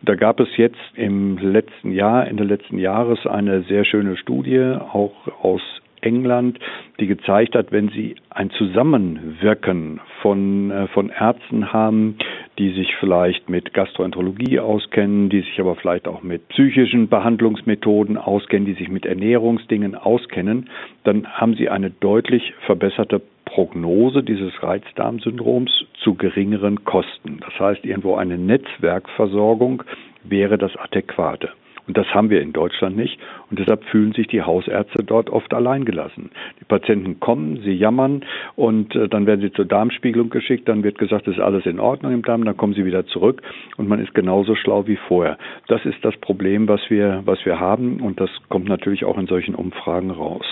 Und 0.01 0.09
da 0.09 0.17
gab 0.17 0.41
es 0.41 0.49
jetzt 0.57 0.77
im 0.97 1.39
letzten 1.39 1.93
Jahr, 1.93 2.27
Ende 2.27 2.43
letzten 2.43 2.79
Jahres, 2.79 3.27
eine 3.27 3.63
sehr 3.63 3.85
schöne 3.85 4.17
Studie, 4.17 4.77
auch 4.93 5.15
aus 5.41 5.63
England, 6.05 6.59
die 7.01 7.07
gezeigt 7.07 7.55
hat, 7.55 7.73
wenn 7.73 7.89
Sie 7.89 8.17
ein 8.31 8.51
Zusammenwirken 8.51 10.01
von, 10.23 10.71
äh, 10.71 10.87
von 10.89 11.11
Ärzten 11.11 11.73
haben, 11.73 12.17
die 12.59 12.71
sich 12.71 12.95
vielleicht 13.01 13.49
mit 13.49 13.75
Gastroenterologie 13.75 14.61
auskennen, 14.61 15.29
die 15.29 15.41
sich 15.41 15.59
aber 15.61 15.75
vielleicht 15.75 16.07
auch 16.07 16.23
mit 16.23 16.49
psychischen 16.49 17.09
Behandlungsmethoden 17.09 18.17
auskennen, 18.17 18.67
die 18.67 18.75
sich 18.75 18.89
mit 18.89 19.07
Ernährungsdingen 19.07 19.95
auskennen, 19.95 20.71
dann 21.03 21.27
haben 21.27 21.55
Sie 21.55 21.69
eine 21.69 21.91
deutlich 21.91 22.55
verbesserte 22.67 23.21
Prognose 23.45 24.23
dieses 24.23 24.63
Reizdarmsyndroms 24.63 25.85
zu 26.03 26.15
geringeren 26.15 26.85
Kosten. 26.85 27.41
Das 27.41 27.59
heißt, 27.59 27.85
irgendwo 27.85 28.17
eine 28.17 28.39
Netzwerkversorgung 28.39 29.83
wäre 30.25 30.59
das 30.59 30.77
Adäquate. 30.77 31.51
Und 31.87 31.97
das 31.99 32.07
haben 32.15 32.31
wir 32.31 32.41
in 32.41 32.53
Deutschland 32.53 32.97
nicht. 32.97 33.19
Und 33.51 33.59
deshalb 33.59 33.85
fühlen 33.85 34.13
sich 34.13 34.27
die 34.27 34.43
Hausärzte 34.43 35.05
dort 35.05 35.31
oft 35.31 35.53
alleingelassen. 35.53 36.31
Die 36.61 36.65
Patienten 36.65 37.21
kommen, 37.21 37.61
sie 37.63 37.73
jammern 37.73 38.25
und 38.57 38.95
äh, 38.95 39.09
dann 39.09 39.27
werden 39.27 39.41
sie 39.41 39.53
zur 39.53 39.67
Darmspiegelung 39.67 40.31
geschickt. 40.31 40.69
Dann 40.69 40.83
wird 40.83 40.99
gesagt, 40.99 41.29
es 41.29 41.37
ist 41.37 41.43
alles 41.43 41.67
in 41.67 41.81
Ordnung 41.81 42.13
im 42.13 42.23
Darm. 42.23 42.45
Dann 42.45 42.57
kommen 42.57 42.75
sie 42.75 42.85
wieder 42.85 43.07
zurück 43.07 43.43
und 43.77 43.89
man 43.89 44.01
ist 44.01 44.15
genauso 44.15 44.55
schlau 44.55 44.87
wie 44.87 44.99
vorher. 45.09 45.39
Das 45.69 45.85
ist 45.85 46.03
das 46.03 46.17
Problem, 46.17 46.69
was 46.69 46.81
wir, 46.89 47.23
was 47.25 47.45
wir 47.45 47.61
haben. 47.61 48.01
Und 48.01 48.21
das 48.21 48.31
kommt 48.49 48.69
natürlich 48.69 49.05
auch 49.05 49.19
in 49.19 49.27
solchen 49.27 49.55
Umfragen 49.55 50.11
raus. 50.11 50.45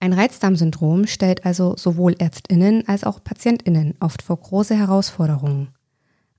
Ein 0.00 0.12
Reizdarmsyndrom 0.12 1.06
stellt 1.06 1.46
also 1.46 1.76
sowohl 1.76 2.14
Ärztinnen 2.18 2.84
als 2.86 3.04
auch 3.04 3.24
Patientinnen 3.24 3.94
oft 4.00 4.20
vor 4.20 4.36
große 4.36 4.74
Herausforderungen. 4.74 5.68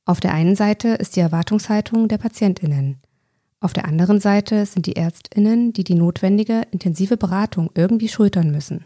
Auf 0.06 0.20
der 0.20 0.36
einen 0.36 0.56
Seite 0.56 0.90
ist 0.90 1.16
die 1.16 1.22
Erwartungshaltung 1.22 2.08
der 2.08 2.20
Patientinnen. 2.20 2.98
Auf 3.62 3.74
der 3.74 3.86
anderen 3.86 4.20
Seite 4.20 4.66
sind 4.66 4.86
die 4.86 4.96
Ärztinnen, 4.96 5.74
die 5.74 5.84
die 5.84 5.96
notwendige 5.96 6.64
intensive 6.72 7.18
Beratung 7.18 7.72
irgendwie 7.76 8.10
schultern 8.10 8.52
müssen. 8.52 8.86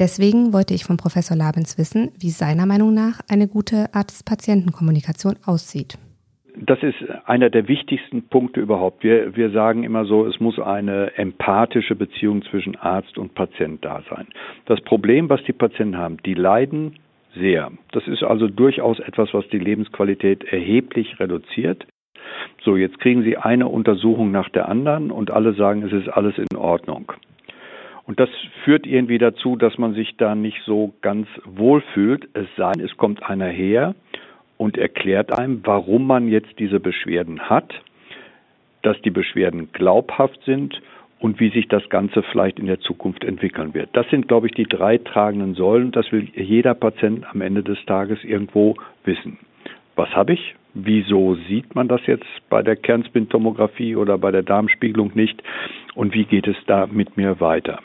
Deswegen 0.00 0.54
wollte 0.54 0.72
ich 0.72 0.84
von 0.84 0.96
Professor 0.96 1.36
Labens 1.36 1.76
wissen, 1.76 2.10
wie 2.18 2.30
seiner 2.30 2.64
Meinung 2.64 2.94
nach 2.94 3.20
eine 3.28 3.46
gute 3.46 3.92
Arzt-Patienten-Kommunikation 3.92 5.36
aussieht. 5.44 5.98
Das 6.56 6.82
ist 6.82 6.96
einer 7.26 7.50
der 7.50 7.68
wichtigsten 7.68 8.22
Punkte 8.28 8.60
überhaupt. 8.60 9.04
Wir, 9.04 9.36
wir 9.36 9.50
sagen 9.50 9.84
immer 9.84 10.04
so, 10.04 10.26
es 10.26 10.40
muss 10.40 10.58
eine 10.58 11.16
empathische 11.16 11.94
Beziehung 11.94 12.42
zwischen 12.42 12.76
Arzt 12.76 13.18
und 13.18 13.34
Patient 13.34 13.84
da 13.84 14.02
sein. 14.10 14.26
Das 14.66 14.80
Problem, 14.80 15.28
was 15.28 15.42
die 15.44 15.52
Patienten 15.52 15.96
haben, 15.96 16.16
die 16.24 16.34
leiden 16.34 16.98
sehr. 17.34 17.70
Das 17.92 18.06
ist 18.08 18.22
also 18.22 18.48
durchaus 18.48 18.98
etwas, 19.00 19.32
was 19.32 19.46
die 19.48 19.58
Lebensqualität 19.58 20.44
erheblich 20.44 21.20
reduziert. 21.20 21.86
So, 22.62 22.76
jetzt 22.76 23.00
kriegen 23.00 23.22
Sie 23.22 23.36
eine 23.36 23.68
Untersuchung 23.68 24.30
nach 24.30 24.48
der 24.48 24.68
anderen 24.68 25.10
und 25.10 25.30
alle 25.30 25.54
sagen, 25.54 25.82
es 25.82 25.92
ist 25.92 26.08
alles 26.08 26.36
in 26.38 26.56
Ordnung. 26.56 27.12
Und 28.06 28.18
das 28.18 28.28
führt 28.64 28.86
irgendwie 28.86 29.18
dazu, 29.18 29.56
dass 29.56 29.78
man 29.78 29.94
sich 29.94 30.16
da 30.16 30.34
nicht 30.34 30.60
so 30.64 30.92
ganz 31.00 31.28
wohl 31.44 31.80
fühlt. 31.94 32.28
Es 32.34 32.48
sei 32.56 32.72
denn, 32.72 32.84
es 32.84 32.96
kommt 32.96 33.22
einer 33.22 33.46
her 33.46 33.94
und 34.56 34.76
erklärt 34.76 35.38
einem, 35.38 35.60
warum 35.64 36.06
man 36.06 36.28
jetzt 36.28 36.58
diese 36.58 36.80
Beschwerden 36.80 37.48
hat, 37.48 37.72
dass 38.82 39.00
die 39.02 39.10
Beschwerden 39.10 39.70
glaubhaft 39.72 40.42
sind 40.44 40.82
und 41.20 41.38
wie 41.38 41.50
sich 41.50 41.68
das 41.68 41.88
Ganze 41.88 42.22
vielleicht 42.22 42.58
in 42.58 42.66
der 42.66 42.80
Zukunft 42.80 43.24
entwickeln 43.24 43.74
wird. 43.74 43.90
Das 43.92 44.08
sind, 44.10 44.26
glaube 44.26 44.48
ich, 44.48 44.54
die 44.54 44.64
drei 44.64 44.98
tragenden 44.98 45.54
Säulen. 45.54 45.92
Das 45.92 46.10
will 46.10 46.28
jeder 46.34 46.74
Patient 46.74 47.24
am 47.30 47.42
Ende 47.42 47.62
des 47.62 47.78
Tages 47.86 48.24
irgendwo 48.24 48.74
wissen. 49.04 49.38
Was 50.00 50.16
habe 50.16 50.32
ich? 50.32 50.54
Wieso 50.72 51.34
sieht 51.46 51.74
man 51.74 51.86
das 51.86 52.00
jetzt 52.06 52.24
bei 52.48 52.62
der 52.62 52.74
Kernspintomographie 52.74 53.96
oder 53.96 54.16
bei 54.16 54.30
der 54.30 54.42
Darmspiegelung 54.42 55.10
nicht? 55.12 55.42
Und 55.94 56.14
wie 56.14 56.24
geht 56.24 56.48
es 56.48 56.56
da 56.66 56.86
mit 56.90 57.18
mir 57.18 57.38
weiter? 57.38 57.80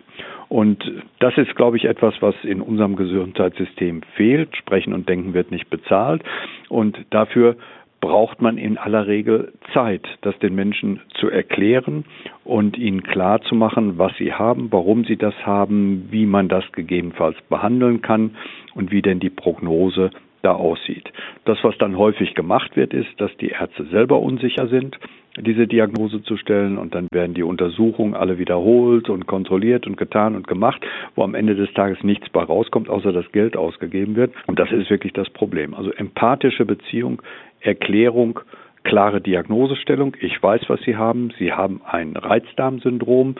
Und 0.48 0.89
das 1.19 1.38
ist, 1.38 1.57
glaube 1.57 1.75
ich, 1.75 1.84
etwas, 1.84 2.13
was 2.22 2.34
in 2.43 2.62
unserem 2.62 2.95
Gesundheitssystem 2.95 4.01
fehlt. 4.15 4.55
Sprechen 4.55 4.93
und 4.93 5.10
Denken 5.10 5.34
wird 5.34 5.51
nicht 5.51 5.69
bezahlt. 5.69 6.24
Und 6.69 6.98
dafür 7.10 7.57
braucht 8.00 8.41
man 8.41 8.57
in 8.57 8.77
aller 8.77 9.07
Regel 9.07 9.51
Zeit, 9.74 10.07
das 10.22 10.39
den 10.39 10.55
Menschen 10.55 11.01
zu 11.15 11.29
erklären 11.29 12.05
und 12.45 12.77
ihnen 12.77 13.03
klar 13.03 13.41
zu 13.41 13.55
machen, 13.55 13.98
was 13.98 14.15
sie 14.17 14.31
haben, 14.31 14.72
warum 14.72 15.03
sie 15.03 15.17
das 15.17 15.34
haben, 15.45 16.07
wie 16.12 16.25
man 16.25 16.48
das 16.48 16.63
gegebenenfalls 16.72 17.36
behandeln 17.50 18.01
kann 18.01 18.38
und 18.74 18.91
wie 18.91 19.01
denn 19.01 19.19
die 19.19 19.29
Prognose 19.29 20.12
da 20.45 20.53
aussieht. 20.53 21.11
Das, 21.45 21.57
was 21.63 21.77
dann 21.77 21.97
häufig 21.97 22.35
gemacht 22.35 22.75
wird, 22.75 22.93
ist, 22.93 23.09
dass 23.17 23.35
die 23.37 23.49
Ärzte 23.49 23.85
selber 23.85 24.19
unsicher 24.19 24.67
sind, 24.67 24.97
diese 25.37 25.67
Diagnose 25.67 26.23
zu 26.23 26.37
stellen 26.37 26.77
und 26.77 26.95
dann 26.95 27.07
werden 27.11 27.33
die 27.33 27.43
Untersuchungen 27.43 28.13
alle 28.13 28.37
wiederholt 28.37 29.09
und 29.09 29.27
kontrolliert 29.27 29.85
und 29.85 29.97
getan 29.97 30.35
und 30.35 30.47
gemacht, 30.47 30.85
wo 31.15 31.23
am 31.23 31.35
Ende 31.35 31.55
des 31.55 31.73
Tages 31.73 32.03
nichts 32.03 32.29
bei 32.29 32.43
rauskommt, 32.43 32.89
außer 32.89 33.11
das 33.11 33.29
Geld 33.31 33.57
ausgegeben 33.57 34.15
wird. 34.15 34.33
Und 34.47 34.59
das 34.59 34.71
ist 34.71 34.89
wirklich 34.89 35.13
das 35.13 35.29
Problem. 35.29 35.73
Also 35.73 35.91
empathische 35.91 36.65
Beziehung, 36.65 37.21
Erklärung, 37.59 38.39
klare 38.83 39.19
Diagnosestellung. 39.19 40.15
Ich 40.21 40.41
weiß, 40.41 40.61
was 40.67 40.79
Sie 40.81 40.95
haben. 40.95 41.33
Sie 41.37 41.51
haben 41.51 41.81
ein 41.85 42.15
Reizdarmsyndrom 42.15 43.35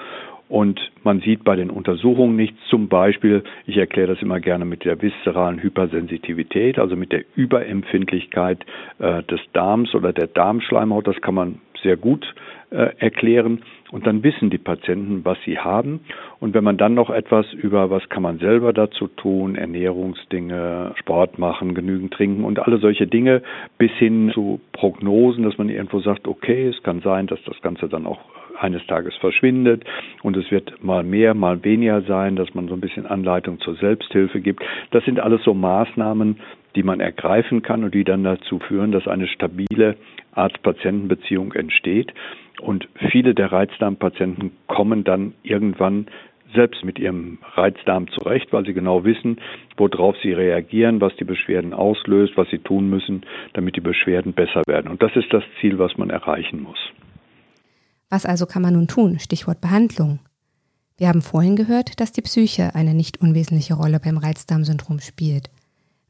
und 0.48 0.80
man 1.04 1.22
sieht 1.22 1.44
bei 1.44 1.56
den 1.56 1.70
Untersuchungen 1.70 2.36
nichts, 2.36 2.58
zum 2.70 2.88
Beispiel, 2.88 3.44
ich 3.66 3.78
erkläre 3.78 4.14
das 4.14 4.22
immer 4.22 4.40
gerne 4.40 4.66
mit 4.66 4.86
der 4.86 5.02
viszeralen 5.02 5.62
Hypersensitivität, 5.62 6.78
also 6.78 6.96
mit 6.96 7.12
der 7.12 7.24
Überempfindlichkeit 7.36 8.66
äh, 9.00 9.24
des 9.24 9.40
Darms 9.54 9.96
oder 9.96 10.14
der 10.14 10.28
Darmschleimhaut. 10.28 11.08
Das 11.08 11.20
kann 11.22 11.34
man 11.34 11.60
sehr 11.82 11.98
gut 11.98 12.34
äh, 12.72 12.90
erklären. 12.98 13.62
Und 13.92 14.08
dann 14.08 14.24
wissen 14.24 14.50
die 14.50 14.58
Patienten, 14.58 15.24
was 15.24 15.38
sie 15.46 15.60
haben. 15.60 16.02
Und 16.40 16.54
wenn 16.54 16.64
man 16.64 16.78
dann 16.78 16.96
noch 16.96 17.10
etwas 17.10 17.52
über, 17.54 17.90
was 17.90 18.10
kann 18.10 18.24
man 18.24 18.40
selber 18.40 18.74
dazu 18.74 19.08
tun, 19.08 19.56
Ernährungsdinge, 19.56 20.94
Sport 20.96 21.40
machen, 21.40 21.76
genügend 21.76 22.14
trinken 22.14 22.44
und 22.44 22.60
alle 22.60 22.80
solche 22.80 23.08
Dinge, 23.08 23.42
bis 23.78 23.92
hin 23.92 24.32
zu 24.34 24.60
Prognosen, 24.74 25.44
dass 25.44 25.58
man 25.58 25.70
irgendwo 25.70 26.00
sagt, 26.00 26.28
okay, 26.28 26.68
es 26.68 26.82
kann 26.84 27.02
sein, 27.02 27.28
dass 27.28 27.42
das 27.46 27.62
Ganze 27.62 27.88
dann 27.88 28.06
auch 28.06 28.20
eines 28.60 28.86
Tages 28.88 29.16
verschwindet 29.18 29.84
und 30.24 30.38
es 30.38 30.50
wird 30.52 30.84
mal 30.84 31.04
mehr, 31.04 31.34
mal 31.34 31.64
weniger 31.64 32.02
sein, 32.02 32.36
dass 32.36 32.54
man 32.54 32.68
so 32.68 32.74
ein 32.74 32.82
bisschen 32.82 33.06
Anleitung 33.06 33.60
zur 33.60 33.76
Selbsthilfe 33.76 34.42
gibt. 34.42 34.64
Das 34.92 35.04
sind 35.06 35.20
alles 35.20 35.44
so 35.44 35.54
Maßnahmen, 35.54 36.38
die 36.76 36.84
man 36.84 37.00
ergreifen 37.00 37.62
kann 37.62 37.84
und 37.84 37.94
die 37.94 38.04
dann 38.04 38.24
dazu 38.24 38.60
führen, 38.60 38.92
dass 38.92 39.08
eine 39.08 39.28
stabile 39.28 39.96
Arzt-Patienten-Beziehung 40.34 41.54
entsteht. 41.54 42.14
Und 42.62 42.88
viele 43.12 43.34
der 43.34 43.52
Reizdarmpatienten 43.52 44.52
kommen 44.68 45.04
dann 45.04 45.34
irgendwann 45.44 46.08
selbst 46.54 46.84
mit 46.84 47.00
ihrem 47.00 47.40
Reizdarm 47.56 48.08
zurecht, 48.08 48.54
weil 48.54 48.66
sie 48.66 48.74
genau 48.74 49.04
wissen, 49.04 49.38
worauf 49.78 50.16
sie 50.22 50.32
reagieren, 50.32 51.02
was 51.02 51.16
die 51.18 51.26
Beschwerden 51.26 51.74
auslöst, 51.74 52.38
was 52.38 52.50
sie 52.50 52.60
tun 52.60 52.90
müssen, 52.90 53.26
damit 53.54 53.76
die 53.76 53.82
Beschwerden 53.82 54.34
besser 54.34 54.62
werden. 54.68 54.90
Und 54.90 55.04
das 55.04 55.16
ist 55.16 55.32
das 55.34 55.44
Ziel, 55.60 55.80
was 55.80 55.98
man 55.98 56.10
erreichen 56.10 56.62
muss. 56.62 56.80
Was 58.16 58.26
also 58.26 58.46
kann 58.46 58.62
man 58.62 58.76
nun 58.76 58.88
tun? 58.88 59.20
Stichwort 59.20 59.60
Behandlung. 59.60 60.20
Wir 60.98 61.10
haben 61.10 61.22
vorhin 61.22 61.58
gehört, 61.58 62.00
dass 62.00 62.14
die 62.14 62.22
Psyche 62.22 62.74
eine 62.74 62.94
nicht 62.94 63.20
unwesentliche 63.20 63.74
Rolle 63.74 64.00
beim 64.00 64.18
Reizdarmsyndrom 64.18 65.00
spielt. 65.02 65.50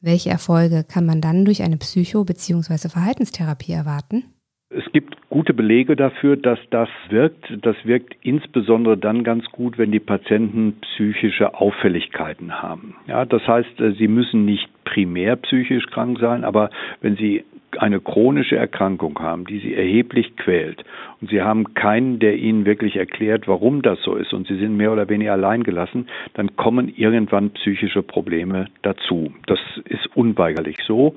Welche 0.02 0.30
Erfolge 0.30 0.84
kann 0.88 1.08
man 1.08 1.20
dann 1.20 1.46
durch 1.46 1.64
eine 1.64 1.78
Psycho- 1.78 2.24
bzw. 2.24 2.90
Verhaltenstherapie 2.90 3.72
erwarten? 3.72 4.26
Es 4.70 4.84
gibt 4.94 5.18
gute 5.30 5.56
Belege 5.56 5.96
dafür, 5.96 6.38
dass 6.38 6.60
das 6.70 6.90
wirkt. 7.10 7.52
Das 7.64 7.76
wirkt 7.86 8.16
insbesondere 8.22 9.00
dann 9.00 9.24
ganz 9.24 9.46
gut, 9.52 9.80
wenn 9.80 9.92
die 9.92 10.00
Patienten 10.00 10.76
psychische 10.82 11.56
Auffälligkeiten 11.56 12.62
haben. 12.62 12.98
Ja, 13.08 13.26
das 13.26 13.48
heißt, 13.48 13.80
äh, 13.80 13.94
sie 13.94 14.08
müssen 14.08 14.46
nicht 14.46 14.70
primär 14.84 15.38
psychisch 15.38 15.88
krank 15.88 16.20
sein, 16.20 16.44
aber 16.44 16.70
wenn 17.02 17.16
sie 17.16 17.46
eine 17.82 18.00
chronische 18.00 18.56
Erkrankung 18.56 19.20
haben, 19.20 19.46
die 19.46 19.60
sie 19.60 19.76
erheblich 19.76 20.36
quält 20.38 20.84
und 21.22 21.30
sie 21.30 21.42
haben 21.42 21.74
keinen, 21.74 22.20
der 22.20 22.38
ihnen 22.38 22.66
wirklich 22.66 22.96
erklärt, 22.96 23.48
warum 23.48 23.82
das 23.82 24.02
so 24.02 24.16
ist 24.16 24.34
und 24.34 24.48
sie 24.48 24.58
sind 24.58 24.78
mehr 24.78 24.92
oder 24.92 25.10
weniger 25.10 25.34
allein 25.34 25.64
gelassen, 25.64 26.08
dann 26.34 26.56
kommen 26.56 26.94
irgendwann 26.96 27.52
psychische 27.52 28.04
Probleme 28.04 28.68
dazu. 28.82 29.34
Das 29.48 29.60
ist 29.86 30.08
unweigerlich 30.16 30.78
so. 30.86 31.16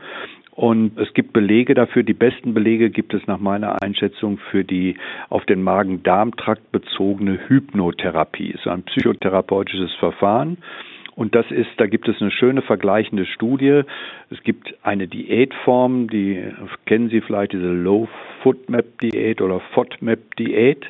Und 0.59 0.99
es 0.99 1.15
gibt 1.15 1.33
Belege 1.33 1.75
dafür, 1.75 2.03
die 2.03 2.15
besten 2.15 2.53
Belege 2.53 2.91
gibt 2.91 3.15
es 3.15 3.25
nach 3.29 3.39
meiner 3.39 3.81
Einschätzung 3.81 4.39
für 4.51 4.65
die 4.65 4.97
auf 5.29 5.47
den 5.47 5.63
Magen-Darm-Trakt 5.63 6.73
bezogene 6.73 7.39
Hypnotherapie. 7.47 8.51
Es 8.51 8.61
ist 8.63 8.67
ein 8.67 8.83
psychotherapeutisches 8.83 9.95
Verfahren. 10.01 10.59
Und 11.19 11.35
das 11.35 11.51
ist, 11.51 11.71
da 11.79 11.87
gibt 11.87 12.09
es 12.09 12.23
eine 12.23 12.31
schöne 12.31 12.63
vergleichende 12.63 13.27
Studie. 13.27 13.83
Es 14.31 14.41
gibt 14.45 14.73
eine 14.85 15.09
Diätform, 15.09 16.09
die 16.09 16.41
kennen 16.87 17.09
Sie 17.09 17.21
vielleicht, 17.23 17.55
diese 17.55 17.73
Low 17.73 18.09
Foodmap 18.41 19.01
Diät 19.01 19.43
oder 19.43 19.59
FODMAP 19.75 20.37
Diät. 20.37 20.87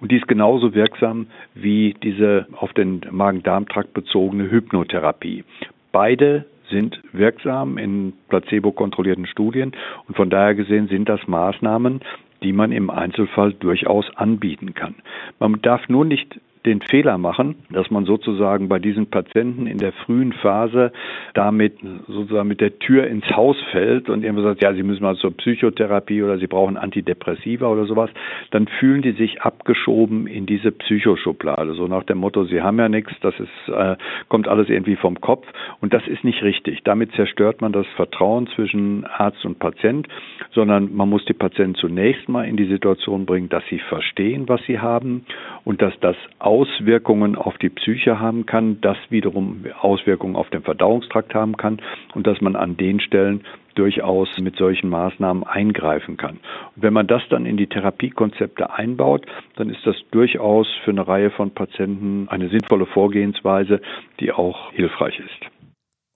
Und 0.00 0.12
die 0.12 0.16
ist 0.16 0.28
genauso 0.28 0.74
wirksam 0.74 1.26
wie 1.54 1.94
diese 2.02 2.46
auf 2.52 2.72
den 2.72 3.02
Magen-Darm-Trakt 3.10 3.92
bezogene 3.92 4.50
Hypnotherapie. 4.50 5.44
Beide 5.92 6.46
sind 6.70 6.98
wirksam 7.12 7.76
in 7.76 8.14
placebo-kontrollierten 8.30 9.26
Studien 9.26 9.72
und 10.08 10.16
von 10.16 10.30
daher 10.30 10.54
gesehen 10.54 10.88
sind 10.88 11.06
das 11.06 11.20
Maßnahmen, 11.26 12.00
die 12.42 12.54
man 12.54 12.72
im 12.72 12.88
Einzelfall 12.88 13.52
durchaus 13.52 14.06
anbieten 14.16 14.72
kann. 14.72 14.94
Man 15.38 15.60
darf 15.60 15.86
nur 15.90 16.06
nicht 16.06 16.40
den 16.66 16.82
Fehler 16.82 17.16
machen, 17.16 17.54
dass 17.70 17.90
man 17.90 18.04
sozusagen 18.04 18.68
bei 18.68 18.78
diesen 18.78 19.06
Patienten 19.06 19.66
in 19.66 19.78
der 19.78 19.92
frühen 19.92 20.32
Phase 20.32 20.92
damit 21.32 21.74
sozusagen 22.08 22.48
mit 22.48 22.60
der 22.60 22.78
Tür 22.80 23.06
ins 23.06 23.24
Haus 23.30 23.56
fällt 23.70 24.10
und 24.10 24.24
irgendwo 24.24 24.42
sagt, 24.42 24.62
ja, 24.62 24.74
sie 24.74 24.82
müssen 24.82 25.04
mal 25.04 25.16
zur 25.16 25.36
Psychotherapie 25.36 26.22
oder 26.22 26.38
sie 26.38 26.48
brauchen 26.48 26.76
Antidepressiva 26.76 27.68
oder 27.68 27.86
sowas, 27.86 28.10
dann 28.50 28.66
fühlen 28.66 29.02
die 29.02 29.12
sich 29.12 29.42
abgeschoben 29.42 30.26
in 30.26 30.46
diese 30.46 30.72
Psychoschublade. 30.72 31.74
So 31.74 31.86
nach 31.86 32.02
dem 32.02 32.18
Motto, 32.18 32.44
sie 32.44 32.60
haben 32.60 32.78
ja 32.78 32.88
nichts, 32.88 33.12
das 33.20 33.34
ist, 33.38 33.72
äh, 33.72 33.96
kommt 34.28 34.48
alles 34.48 34.68
irgendwie 34.68 34.96
vom 34.96 35.20
Kopf 35.20 35.46
und 35.80 35.94
das 35.94 36.06
ist 36.08 36.24
nicht 36.24 36.42
richtig. 36.42 36.82
Damit 36.82 37.12
zerstört 37.12 37.60
man 37.60 37.72
das 37.72 37.86
Vertrauen 37.94 38.48
zwischen 38.56 39.04
Arzt 39.04 39.44
und 39.44 39.60
Patient, 39.60 40.08
sondern 40.52 40.94
man 40.94 41.08
muss 41.08 41.24
die 41.26 41.32
Patienten 41.32 41.76
zunächst 41.76 42.28
mal 42.28 42.44
in 42.44 42.56
die 42.56 42.66
Situation 42.66 43.24
bringen, 43.24 43.48
dass 43.48 43.62
sie 43.70 43.78
verstehen, 43.78 44.48
was 44.48 44.60
sie 44.66 44.80
haben 44.80 45.24
und 45.64 45.80
dass 45.80 45.94
das 46.00 46.16
auch 46.40 46.55
Auswirkungen 46.56 47.36
auf 47.36 47.58
die 47.58 47.68
Psyche 47.68 48.18
haben 48.18 48.46
kann, 48.46 48.80
das 48.80 48.96
wiederum 49.10 49.66
Auswirkungen 49.78 50.36
auf 50.36 50.48
den 50.48 50.62
Verdauungstrakt 50.62 51.34
haben 51.34 51.58
kann 51.58 51.82
und 52.14 52.26
dass 52.26 52.40
man 52.40 52.56
an 52.56 52.78
den 52.78 52.98
Stellen 53.00 53.42
durchaus 53.74 54.28
mit 54.38 54.56
solchen 54.56 54.88
Maßnahmen 54.88 55.44
eingreifen 55.44 56.16
kann. 56.16 56.38
Und 56.74 56.82
wenn 56.82 56.94
man 56.94 57.06
das 57.06 57.20
dann 57.28 57.44
in 57.44 57.58
die 57.58 57.66
Therapiekonzepte 57.66 58.72
einbaut, 58.72 59.26
dann 59.56 59.68
ist 59.68 59.86
das 59.86 59.96
durchaus 60.12 60.66
für 60.82 60.92
eine 60.92 61.06
Reihe 61.06 61.30
von 61.30 61.50
Patienten 61.50 62.26
eine 62.30 62.48
sinnvolle 62.48 62.86
Vorgehensweise, 62.86 63.82
die 64.20 64.32
auch 64.32 64.72
hilfreich 64.72 65.20
ist. 65.20 65.50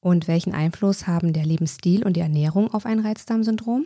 Und 0.00 0.26
welchen 0.26 0.54
Einfluss 0.54 1.06
haben 1.06 1.34
der 1.34 1.44
Lebensstil 1.44 2.02
und 2.02 2.16
die 2.16 2.20
Ernährung 2.20 2.72
auf 2.72 2.86
ein 2.86 3.00
Reizdarmsyndrom? 3.00 3.84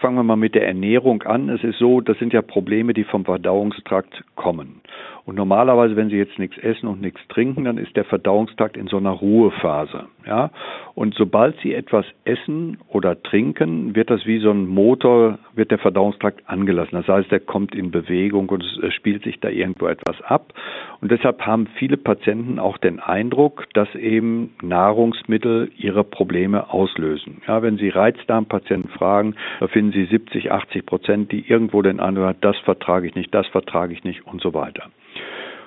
Fangen 0.00 0.16
wir 0.16 0.24
mal 0.24 0.36
mit 0.36 0.56
der 0.56 0.66
Ernährung 0.66 1.22
an. 1.22 1.48
Es 1.48 1.62
ist 1.62 1.78
so, 1.78 2.00
das 2.00 2.18
sind 2.18 2.32
ja 2.32 2.42
Probleme, 2.42 2.92
die 2.92 3.04
vom 3.04 3.24
Verdauungstrakt 3.24 4.24
kommen. 4.34 4.80
Und 5.26 5.34
normalerweise, 5.34 5.96
wenn 5.96 6.08
Sie 6.08 6.16
jetzt 6.16 6.38
nichts 6.38 6.56
essen 6.58 6.86
und 6.86 7.00
nichts 7.00 7.20
trinken, 7.28 7.64
dann 7.64 7.78
ist 7.78 7.96
der 7.96 8.04
Verdauungstrakt 8.04 8.76
in 8.76 8.86
so 8.86 8.96
einer 8.96 9.10
Ruhephase. 9.10 10.04
Ja? 10.24 10.50
Und 10.94 11.14
sobald 11.14 11.58
Sie 11.62 11.74
etwas 11.74 12.06
essen 12.24 12.78
oder 12.88 13.20
trinken, 13.20 13.96
wird 13.96 14.08
das 14.08 14.24
wie 14.24 14.38
so 14.38 14.52
ein 14.52 14.68
Motor, 14.68 15.40
wird 15.56 15.72
der 15.72 15.78
Verdauungstrakt 15.78 16.48
angelassen. 16.48 16.92
Das 16.92 17.08
heißt, 17.08 17.32
er 17.32 17.40
kommt 17.40 17.74
in 17.74 17.90
Bewegung 17.90 18.48
und 18.50 18.62
es 18.62 18.94
spielt 18.94 19.24
sich 19.24 19.40
da 19.40 19.48
irgendwo 19.48 19.88
etwas 19.88 20.22
ab. 20.22 20.52
Und 21.00 21.10
deshalb 21.10 21.44
haben 21.44 21.66
viele 21.76 21.96
Patienten 21.96 22.60
auch 22.60 22.78
den 22.78 23.00
Eindruck, 23.00 23.64
dass 23.74 23.92
eben 23.96 24.54
Nahrungsmittel 24.62 25.72
ihre 25.76 26.04
Probleme 26.04 26.70
auslösen. 26.72 27.42
Ja, 27.48 27.62
wenn 27.62 27.78
Sie 27.78 27.88
Reizdarmpatienten 27.88 28.90
fragen, 28.90 29.34
da 29.58 29.66
finden 29.66 29.90
Sie 29.90 30.04
70, 30.04 30.52
80 30.52 30.86
Prozent, 30.86 31.32
die 31.32 31.48
irgendwo 31.48 31.82
den 31.82 31.98
Eindruck 31.98 32.26
haben, 32.26 32.38
das 32.42 32.58
vertrage 32.58 33.08
ich 33.08 33.16
nicht, 33.16 33.34
das 33.34 33.48
vertrage 33.48 33.92
ich 33.92 34.04
nicht 34.04 34.24
und 34.24 34.40
so 34.40 34.54
weiter. 34.54 34.84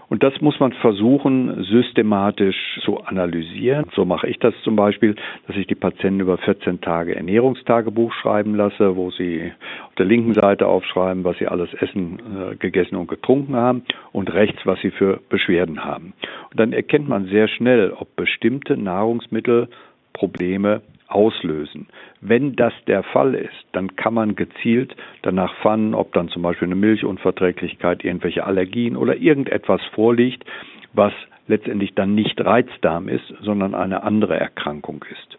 Und 0.09 0.23
das 0.23 0.41
muss 0.41 0.59
man 0.59 0.73
versuchen, 0.73 1.63
systematisch 1.65 2.79
zu 2.83 2.99
analysieren. 3.01 3.85
So 3.95 4.05
mache 4.05 4.27
ich 4.27 4.39
das 4.39 4.55
zum 4.63 4.75
Beispiel, 4.75 5.15
dass 5.47 5.55
ich 5.55 5.67
die 5.67 5.75
Patienten 5.75 6.21
über 6.21 6.39
14 6.39 6.81
Tage 6.81 7.15
Ernährungstagebuch 7.15 8.11
schreiben 8.13 8.55
lasse, 8.55 8.95
wo 8.95 9.11
sie 9.11 9.51
auf 9.87 9.93
der 9.95 10.07
linken 10.07 10.33
Seite 10.33 10.65
aufschreiben, 10.65 11.23
was 11.23 11.37
sie 11.37 11.47
alles 11.47 11.71
essen, 11.75 12.19
äh, 12.19 12.55
gegessen 12.55 12.95
und 12.95 13.07
getrunken 13.07 13.55
haben 13.55 13.83
und 14.11 14.33
rechts, 14.33 14.65
was 14.65 14.79
sie 14.81 14.89
für 14.89 15.19
Beschwerden 15.29 15.85
haben. 15.85 16.13
Und 16.49 16.59
dann 16.59 16.73
erkennt 16.73 17.07
man 17.07 17.27
sehr 17.27 17.47
schnell, 17.47 17.91
ob 17.91 18.15
bestimmte 18.15 18.77
Nahrungsmittel 18.77 19.67
Probleme 20.13 20.81
auslösen. 21.09 21.87
Wenn 22.21 22.55
das 22.55 22.73
der 22.87 23.03
Fall 23.03 23.35
ist, 23.35 23.65
dann 23.71 23.95
kann 23.95 24.13
man 24.13 24.35
gezielt 24.35 24.95
danach 25.23 25.53
fanden, 25.55 25.93
ob 25.93 26.13
dann 26.13 26.29
zum 26.29 26.43
Beispiel 26.43 26.67
eine 26.67 26.75
Milchunverträglichkeit, 26.75 28.03
irgendwelche 28.03 28.45
Allergien 28.45 28.95
oder 28.95 29.17
irgendetwas 29.17 29.81
vorliegt, 29.93 30.45
was 30.93 31.13
letztendlich 31.47 31.95
dann 31.95 32.15
nicht 32.15 32.39
Reizdarm 32.39 33.10
ist, 33.10 33.34
sondern 33.41 33.75
eine 33.75 34.03
andere 34.03 34.39
Erkrankung 34.39 35.03
ist. 35.12 35.38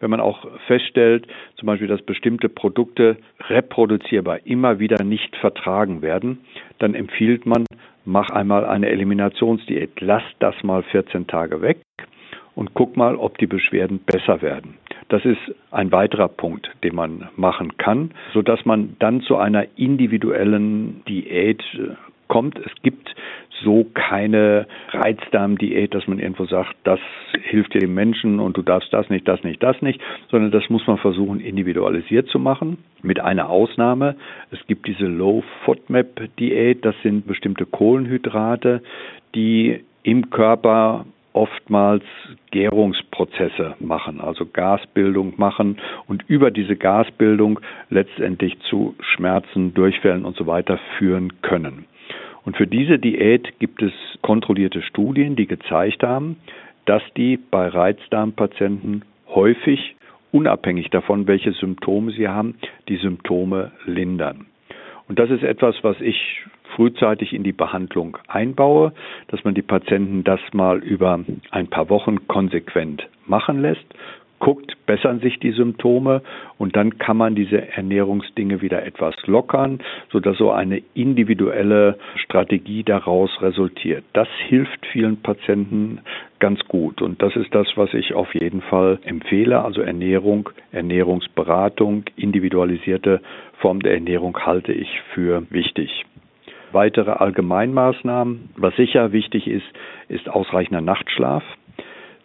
Wenn 0.00 0.10
man 0.10 0.20
auch 0.20 0.44
feststellt, 0.66 1.28
zum 1.54 1.66
Beispiel, 1.66 1.86
dass 1.86 2.02
bestimmte 2.02 2.48
Produkte 2.48 3.16
reproduzierbar 3.48 4.44
immer 4.44 4.80
wieder 4.80 5.04
nicht 5.04 5.36
vertragen 5.36 6.02
werden, 6.02 6.40
dann 6.80 6.96
empfiehlt 6.96 7.46
man, 7.46 7.64
mach 8.04 8.28
einmal 8.30 8.66
eine 8.66 8.88
Eliminationsdiät. 8.88 10.00
Lass 10.00 10.24
das 10.40 10.60
mal 10.64 10.82
14 10.82 11.28
Tage 11.28 11.62
weg 11.62 11.78
und 12.56 12.74
guck 12.74 12.96
mal, 12.96 13.14
ob 13.14 13.38
die 13.38 13.46
Beschwerden 13.46 14.00
besser 14.00 14.42
werden. 14.42 14.74
Das 15.12 15.26
ist 15.26 15.54
ein 15.70 15.92
weiterer 15.92 16.28
Punkt, 16.28 16.70
den 16.82 16.94
man 16.94 17.28
machen 17.36 17.76
kann, 17.76 18.12
so 18.32 18.40
dass 18.40 18.64
man 18.64 18.96
dann 18.98 19.20
zu 19.20 19.36
einer 19.36 19.66
individuellen 19.76 21.04
Diät 21.06 21.62
äh, 21.74 21.88
kommt. 22.28 22.58
Es 22.58 22.72
gibt 22.82 23.14
so 23.62 23.84
keine 23.92 24.66
Reizdarmdiät, 24.88 25.92
dass 25.92 26.06
man 26.06 26.18
irgendwo 26.18 26.46
sagt, 26.46 26.74
das 26.84 26.98
hilft 27.42 27.74
dir 27.74 27.80
dem 27.80 27.92
Menschen 27.92 28.40
und 28.40 28.56
du 28.56 28.62
darfst 28.62 28.90
das 28.94 29.10
nicht, 29.10 29.28
das 29.28 29.44
nicht, 29.44 29.62
das 29.62 29.82
nicht, 29.82 30.00
sondern 30.30 30.50
das 30.50 30.70
muss 30.70 30.86
man 30.86 30.96
versuchen 30.96 31.40
individualisiert 31.40 32.28
zu 32.28 32.38
machen. 32.38 32.78
Mit 33.02 33.20
einer 33.20 33.50
Ausnahme. 33.50 34.16
Es 34.50 34.66
gibt 34.66 34.88
diese 34.88 35.04
Low 35.04 35.44
FODMAP 35.66 36.30
Diät, 36.38 36.86
das 36.86 36.94
sind 37.02 37.26
bestimmte 37.26 37.66
Kohlenhydrate, 37.66 38.82
die 39.34 39.84
im 40.04 40.30
Körper 40.30 41.04
oftmals 41.32 42.04
Gärungsprozesse 42.50 43.74
machen, 43.80 44.20
also 44.20 44.46
Gasbildung 44.46 45.34
machen 45.36 45.78
und 46.06 46.24
über 46.28 46.50
diese 46.50 46.76
Gasbildung 46.76 47.60
letztendlich 47.90 48.58
zu 48.68 48.94
Schmerzen, 49.00 49.74
Durchfällen 49.74 50.24
und 50.24 50.36
so 50.36 50.46
weiter 50.46 50.78
führen 50.98 51.40
können. 51.42 51.86
Und 52.44 52.56
für 52.56 52.66
diese 52.66 52.98
Diät 52.98 53.58
gibt 53.60 53.82
es 53.82 53.92
kontrollierte 54.20 54.82
Studien, 54.82 55.36
die 55.36 55.46
gezeigt 55.46 56.02
haben, 56.02 56.36
dass 56.86 57.02
die 57.16 57.36
bei 57.36 57.68
Reizdarmpatienten 57.68 59.04
häufig, 59.28 59.96
unabhängig 60.32 60.90
davon, 60.90 61.26
welche 61.26 61.52
Symptome 61.52 62.10
sie 62.12 62.28
haben, 62.28 62.56
die 62.88 62.96
Symptome 62.96 63.70
lindern. 63.84 64.46
Und 65.08 65.18
das 65.18 65.30
ist 65.30 65.42
etwas, 65.42 65.76
was 65.82 66.00
ich 66.00 66.42
frühzeitig 66.76 67.32
in 67.32 67.42
die 67.42 67.52
Behandlung 67.52 68.18
einbaue, 68.28 68.92
dass 69.28 69.44
man 69.44 69.54
die 69.54 69.62
Patienten 69.62 70.24
das 70.24 70.40
mal 70.52 70.78
über 70.78 71.20
ein 71.50 71.68
paar 71.68 71.88
Wochen 71.88 72.26
konsequent 72.28 73.08
machen 73.26 73.62
lässt, 73.62 73.86
guckt, 74.42 74.76
bessern 74.86 75.20
sich 75.20 75.38
die 75.38 75.52
Symptome 75.52 76.20
und 76.58 76.74
dann 76.74 76.98
kann 76.98 77.16
man 77.16 77.36
diese 77.36 77.68
Ernährungsdinge 77.76 78.60
wieder 78.60 78.84
etwas 78.84 79.14
lockern, 79.26 79.78
sodass 80.10 80.36
so 80.36 80.50
eine 80.50 80.82
individuelle 80.94 81.96
Strategie 82.16 82.82
daraus 82.82 83.30
resultiert. 83.40 84.02
Das 84.14 84.26
hilft 84.48 84.84
vielen 84.86 85.22
Patienten 85.22 86.00
ganz 86.40 86.58
gut 86.66 87.02
und 87.02 87.22
das 87.22 87.36
ist 87.36 87.54
das, 87.54 87.68
was 87.76 87.94
ich 87.94 88.14
auf 88.14 88.34
jeden 88.34 88.62
Fall 88.62 88.98
empfehle. 89.04 89.62
Also 89.62 89.80
Ernährung, 89.80 90.48
Ernährungsberatung, 90.72 92.06
individualisierte 92.16 93.20
Form 93.60 93.78
der 93.78 93.94
Ernährung 93.94 94.36
halte 94.44 94.72
ich 94.72 94.88
für 95.14 95.46
wichtig 95.50 96.04
weitere 96.72 97.10
Allgemeinmaßnahmen. 97.10 98.50
Was 98.56 98.74
sicher 98.76 99.12
wichtig 99.12 99.46
ist, 99.46 99.66
ist 100.08 100.28
ausreichender 100.28 100.80
Nachtschlaf. 100.80 101.42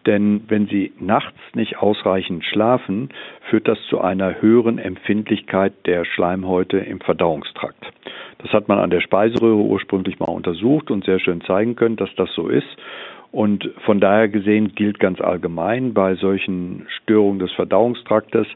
Denn 0.06 0.44
wenn 0.48 0.68
Sie 0.68 0.94
nachts 1.00 1.38
nicht 1.54 1.80
ausreichend 1.80 2.46
schlafen, 2.46 3.10
führt 3.50 3.68
das 3.68 3.78
zu 3.90 4.00
einer 4.00 4.42
höheren 4.42 4.80
Empfindlichkeit 4.80 5.74
der 5.86 6.06
Schleimhäute 6.06 6.78
im 6.78 7.02
Verdauungstrakt. 7.02 7.92
Das 8.38 8.54
hat 8.54 8.70
man 8.70 8.80
an 8.80 8.90
der 8.90 9.02
Speiseröhre 9.02 9.62
ursprünglich 9.62 10.20
mal 10.20 10.30
untersucht 10.30 10.92
und 10.92 11.04
sehr 11.04 11.20
schön 11.20 11.42
zeigen 11.42 11.76
können, 11.76 11.98
dass 11.98 12.14
das 12.16 12.34
so 12.34 12.48
ist. 12.48 12.68
Und 13.32 13.70
von 13.86 14.00
daher 14.00 14.30
gesehen 14.30 14.74
gilt 14.76 15.00
ganz 15.00 15.20
allgemein 15.20 15.94
bei 15.94 16.16
solchen 16.16 16.88
Störungen 17.02 17.40
des 17.40 17.52
Verdauungstraktes, 17.52 18.48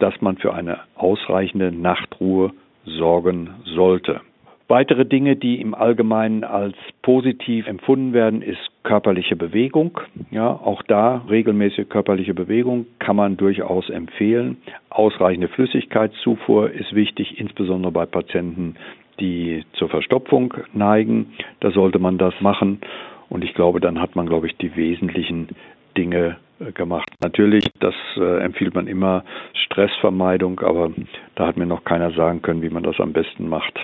dass 0.00 0.20
man 0.20 0.36
für 0.38 0.54
eine 0.54 0.80
ausreichende 0.96 1.70
Nachtruhe 1.70 2.50
sorgen 2.84 3.50
sollte. 3.64 4.20
Weitere 4.68 5.04
Dinge, 5.06 5.36
die 5.36 5.60
im 5.60 5.74
Allgemeinen 5.74 6.42
als 6.42 6.74
positiv 7.02 7.68
empfunden 7.68 8.12
werden, 8.12 8.42
ist 8.42 8.58
körperliche 8.82 9.36
Bewegung. 9.36 10.00
Ja, 10.32 10.48
auch 10.48 10.82
da 10.82 11.22
regelmäßige 11.30 11.88
körperliche 11.88 12.34
Bewegung 12.34 12.86
kann 12.98 13.14
man 13.14 13.36
durchaus 13.36 13.88
empfehlen. 13.90 14.56
Ausreichende 14.90 15.46
Flüssigkeitszufuhr 15.46 16.72
ist 16.72 16.94
wichtig, 16.94 17.38
insbesondere 17.38 17.92
bei 17.92 18.06
Patienten, 18.06 18.74
die 19.20 19.64
zur 19.74 19.88
Verstopfung 19.88 20.52
neigen. 20.72 21.34
Da 21.60 21.70
sollte 21.70 22.00
man 22.00 22.18
das 22.18 22.34
machen. 22.40 22.80
Und 23.28 23.44
ich 23.44 23.54
glaube, 23.54 23.78
dann 23.78 24.00
hat 24.00 24.16
man, 24.16 24.26
glaube 24.26 24.48
ich, 24.48 24.56
die 24.56 24.74
wesentlichen 24.74 25.48
Dinge 25.96 26.38
äh, 26.58 26.72
gemacht. 26.72 27.08
Natürlich, 27.22 27.64
das 27.78 27.94
äh, 28.16 28.40
empfiehlt 28.40 28.74
man 28.74 28.88
immer, 28.88 29.24
Stressvermeidung, 29.64 30.60
aber 30.60 30.90
da 31.34 31.46
hat 31.46 31.56
mir 31.56 31.66
noch 31.66 31.84
keiner 31.84 32.10
sagen 32.12 32.42
können, 32.42 32.62
wie 32.62 32.70
man 32.70 32.82
das 32.82 32.98
am 32.98 33.12
besten 33.12 33.48
macht. 33.48 33.78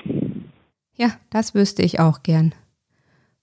Ja, 0.97 1.13
das 1.31 1.55
wüsste 1.55 1.83
ich 1.83 2.01
auch 2.01 2.23
gern. 2.23 2.55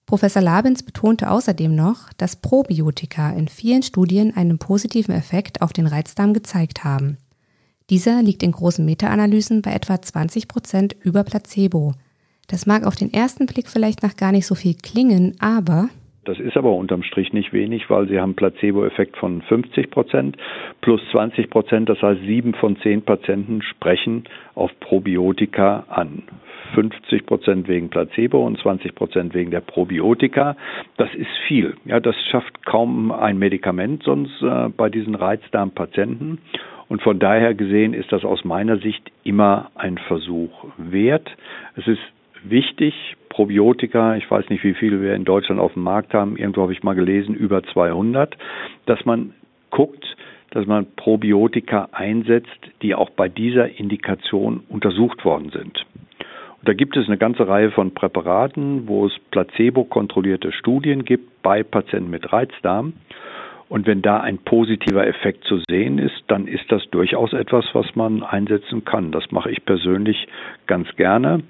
Professor 0.06 0.42
Labens 0.42 0.82
betonte 0.82 1.30
außerdem 1.30 1.74
noch, 1.74 2.12
dass 2.18 2.40
Probiotika 2.40 3.30
in 3.30 3.48
vielen 3.48 3.82
Studien 3.82 4.36
einen 4.36 4.58
positiven 4.58 5.14
Effekt 5.14 5.62
auf 5.62 5.72
den 5.72 5.86
Reizdarm 5.86 6.34
gezeigt 6.34 6.82
haben. 6.82 7.18
Dieser 7.90 8.22
liegt 8.22 8.42
in 8.42 8.52
großen 8.52 8.84
Meta-Analysen 8.84 9.62
bei 9.62 9.72
etwa 9.72 10.00
20 10.00 10.48
Prozent 10.48 10.96
über 11.02 11.24
Placebo. 11.24 11.92
Das 12.48 12.66
mag 12.66 12.84
auf 12.84 12.96
den 12.96 13.12
ersten 13.12 13.46
Blick 13.46 13.68
vielleicht 13.68 14.02
nach 14.02 14.16
gar 14.16 14.32
nicht 14.32 14.46
so 14.46 14.54
viel 14.54 14.74
klingen, 14.74 15.36
aber 15.38 15.88
das 16.24 16.38
ist 16.38 16.56
aber 16.56 16.74
unterm 16.74 17.02
Strich 17.02 17.32
nicht 17.32 17.52
wenig, 17.52 17.88
weil 17.88 18.06
sie 18.06 18.20
haben 18.20 18.34
Placebo-Effekt 18.34 19.16
von 19.16 19.42
50 19.42 19.90
Prozent 19.90 20.36
plus 20.82 21.00
20 21.12 21.48
Prozent. 21.48 21.88
Das 21.88 22.00
heißt, 22.02 22.20
sieben 22.20 22.54
von 22.54 22.76
zehn 22.82 23.02
Patienten 23.02 23.62
sprechen 23.62 24.24
auf 24.54 24.70
Probiotika 24.80 25.84
an. 25.88 26.22
50 26.74 27.26
Prozent 27.26 27.68
wegen 27.68 27.90
Placebo 27.90 28.46
und 28.46 28.58
20 28.58 28.94
Prozent 28.94 29.34
wegen 29.34 29.50
der 29.50 29.60
Probiotika. 29.60 30.56
Das 30.96 31.12
ist 31.14 31.30
viel. 31.46 31.76
Ja, 31.84 32.00
das 32.00 32.16
schafft 32.30 32.64
kaum 32.64 33.12
ein 33.12 33.38
Medikament 33.38 34.02
sonst 34.02 34.42
äh, 34.42 34.68
bei 34.68 34.88
diesen 34.88 35.14
Reizdarmpatienten. 35.14 36.38
Und 36.88 37.02
von 37.02 37.18
daher 37.18 37.54
gesehen 37.54 37.94
ist 37.94 38.10
das 38.10 38.24
aus 38.24 38.44
meiner 38.44 38.78
Sicht 38.78 39.12
immer 39.22 39.70
ein 39.76 39.96
Versuch 39.96 40.50
wert. 40.76 41.30
Es 41.76 41.86
ist 41.86 42.00
wichtig, 42.42 42.94
Probiotika, 43.28 44.16
ich 44.16 44.28
weiß 44.28 44.48
nicht, 44.50 44.64
wie 44.64 44.74
viele 44.74 45.00
wir 45.00 45.14
in 45.14 45.24
Deutschland 45.24 45.60
auf 45.60 45.74
dem 45.74 45.84
Markt 45.84 46.14
haben, 46.14 46.36
irgendwo 46.36 46.62
habe 46.62 46.72
ich 46.72 46.82
mal 46.82 46.94
gelesen, 46.94 47.34
über 47.34 47.62
200, 47.62 48.36
dass 48.86 49.04
man 49.04 49.34
guckt, 49.70 50.04
dass 50.50 50.66
man 50.66 50.86
Probiotika 50.96 51.88
einsetzt, 51.92 52.48
die 52.82 52.94
auch 52.94 53.10
bei 53.10 53.28
dieser 53.28 53.78
Indikation 53.78 54.64
untersucht 54.68 55.24
worden 55.24 55.50
sind. 55.50 55.86
Da 56.62 56.74
gibt 56.74 56.96
es 56.96 57.06
eine 57.06 57.16
ganze 57.16 57.48
Reihe 57.48 57.70
von 57.70 57.94
Präparaten, 57.94 58.86
wo 58.86 59.06
es 59.06 59.12
placebo-kontrollierte 59.30 60.52
Studien 60.52 61.04
gibt 61.04 61.42
bei 61.42 61.62
Patienten 61.62 62.10
mit 62.10 62.32
Reizdarm. 62.32 62.92
Und 63.70 63.86
wenn 63.86 64.02
da 64.02 64.20
ein 64.20 64.38
positiver 64.38 65.06
Effekt 65.06 65.44
zu 65.44 65.62
sehen 65.70 65.98
ist, 65.98 66.24
dann 66.26 66.48
ist 66.48 66.70
das 66.70 66.82
durchaus 66.90 67.32
etwas, 67.32 67.64
was 67.72 67.94
man 67.94 68.22
einsetzen 68.22 68.84
kann. 68.84 69.12
Das 69.12 69.30
mache 69.30 69.50
ich 69.50 69.64
persönlich 69.64 70.26
ganz 70.66 70.88
gerne. 70.96 71.42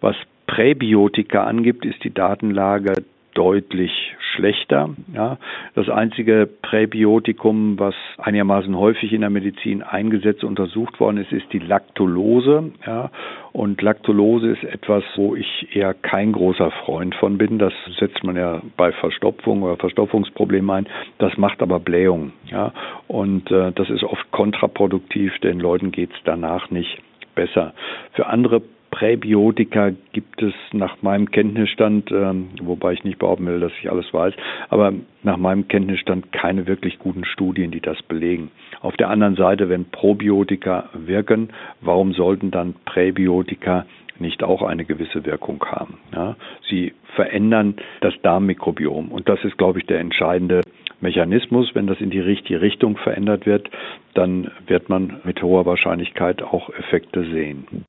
Was 0.00 0.16
Präbiotika 0.46 1.44
angibt, 1.44 1.84
ist 1.84 2.02
die 2.02 2.14
Datenlage 2.14 3.04
deutlich 3.38 3.92
schlechter. 4.32 4.90
Ja. 5.14 5.38
Das 5.76 5.88
einzige 5.88 6.48
Präbiotikum, 6.62 7.78
was 7.78 7.94
einigermaßen 8.18 8.76
häufig 8.76 9.12
in 9.12 9.20
der 9.20 9.30
Medizin 9.30 9.84
eingesetzt 9.84 10.42
untersucht 10.42 10.98
worden 10.98 11.18
ist, 11.18 11.30
ist 11.30 11.52
die 11.52 11.60
Lactulose. 11.60 12.72
Ja. 12.84 13.10
Und 13.52 13.80
Lactulose 13.80 14.48
ist 14.48 14.64
etwas, 14.64 15.04
wo 15.14 15.36
ich 15.36 15.68
eher 15.72 15.94
kein 15.94 16.32
großer 16.32 16.72
Freund 16.84 17.14
von 17.14 17.38
bin. 17.38 17.60
Das 17.60 17.72
setzt 18.00 18.24
man 18.24 18.34
ja 18.34 18.60
bei 18.76 18.90
Verstopfung 18.90 19.62
oder 19.62 19.76
Verstopfungsproblemen 19.76 20.70
ein. 20.70 20.88
Das 21.18 21.36
macht 21.36 21.62
aber 21.62 21.78
Blähung. 21.78 22.32
Ja. 22.50 22.72
Und 23.06 23.52
äh, 23.52 23.70
das 23.70 23.88
ist 23.88 24.02
oft 24.02 24.28
kontraproduktiv. 24.32 25.38
Den 25.44 25.60
Leuten 25.60 25.92
geht 25.92 26.10
es 26.10 26.18
danach 26.24 26.70
nicht 26.70 26.98
besser. 27.36 27.72
Für 28.14 28.26
andere 28.26 28.62
Präbiotika 28.90 29.90
gibt 30.12 30.42
es 30.42 30.54
nach 30.72 31.02
meinem 31.02 31.30
Kenntnisstand, 31.30 32.10
ähm, 32.10 32.48
wobei 32.62 32.92
ich 32.94 33.04
nicht 33.04 33.18
behaupten 33.18 33.46
will, 33.46 33.60
dass 33.60 33.72
ich 33.80 33.90
alles 33.90 34.12
weiß, 34.12 34.34
aber 34.70 34.92
nach 35.22 35.36
meinem 35.36 35.68
Kenntnisstand 35.68 36.32
keine 36.32 36.66
wirklich 36.66 36.98
guten 36.98 37.24
Studien, 37.24 37.70
die 37.70 37.80
das 37.80 38.00
belegen. 38.02 38.50
Auf 38.80 38.96
der 38.96 39.10
anderen 39.10 39.36
Seite, 39.36 39.68
wenn 39.68 39.84
Probiotika 39.86 40.90
wirken, 40.94 41.50
warum 41.80 42.12
sollten 42.12 42.50
dann 42.50 42.74
Präbiotika 42.86 43.86
nicht 44.18 44.42
auch 44.42 44.62
eine 44.62 44.84
gewisse 44.84 45.24
Wirkung 45.24 45.64
haben? 45.64 45.98
Ja, 46.14 46.36
sie 46.68 46.94
verändern 47.14 47.76
das 48.00 48.14
Darmmikrobiom 48.22 49.12
und 49.12 49.28
das 49.28 49.44
ist, 49.44 49.58
glaube 49.58 49.80
ich, 49.80 49.86
der 49.86 50.00
entscheidende 50.00 50.62
Mechanismus. 51.00 51.74
Wenn 51.74 51.86
das 51.86 52.00
in 52.00 52.10
die 52.10 52.20
richtige 52.20 52.60
Richtung 52.60 52.96
verändert 52.96 53.46
wird, 53.46 53.70
dann 54.14 54.50
wird 54.66 54.88
man 54.88 55.20
mit 55.24 55.42
hoher 55.42 55.66
Wahrscheinlichkeit 55.66 56.42
auch 56.42 56.70
Effekte 56.70 57.22
sehen. 57.30 57.84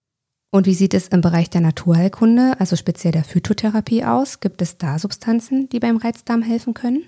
Und 0.52 0.66
wie 0.66 0.74
sieht 0.74 0.96
es 0.96 1.08
im 1.10 1.22
Bereich 1.22 1.52
der 1.52 1.62
Naturheilkunde, 1.62 2.54
also 2.58 2.76
speziell 2.76 3.14
der 3.14 3.24
Phytotherapie 3.24 4.04
aus? 4.04 4.40
Gibt 4.40 4.64
es 4.64 4.80
da 4.80 4.98
Substanzen, 4.98 5.70
die 5.70 5.80
beim 5.80 5.98
Reizdarm 5.98 6.42
helfen 6.42 6.74
können? 6.74 7.04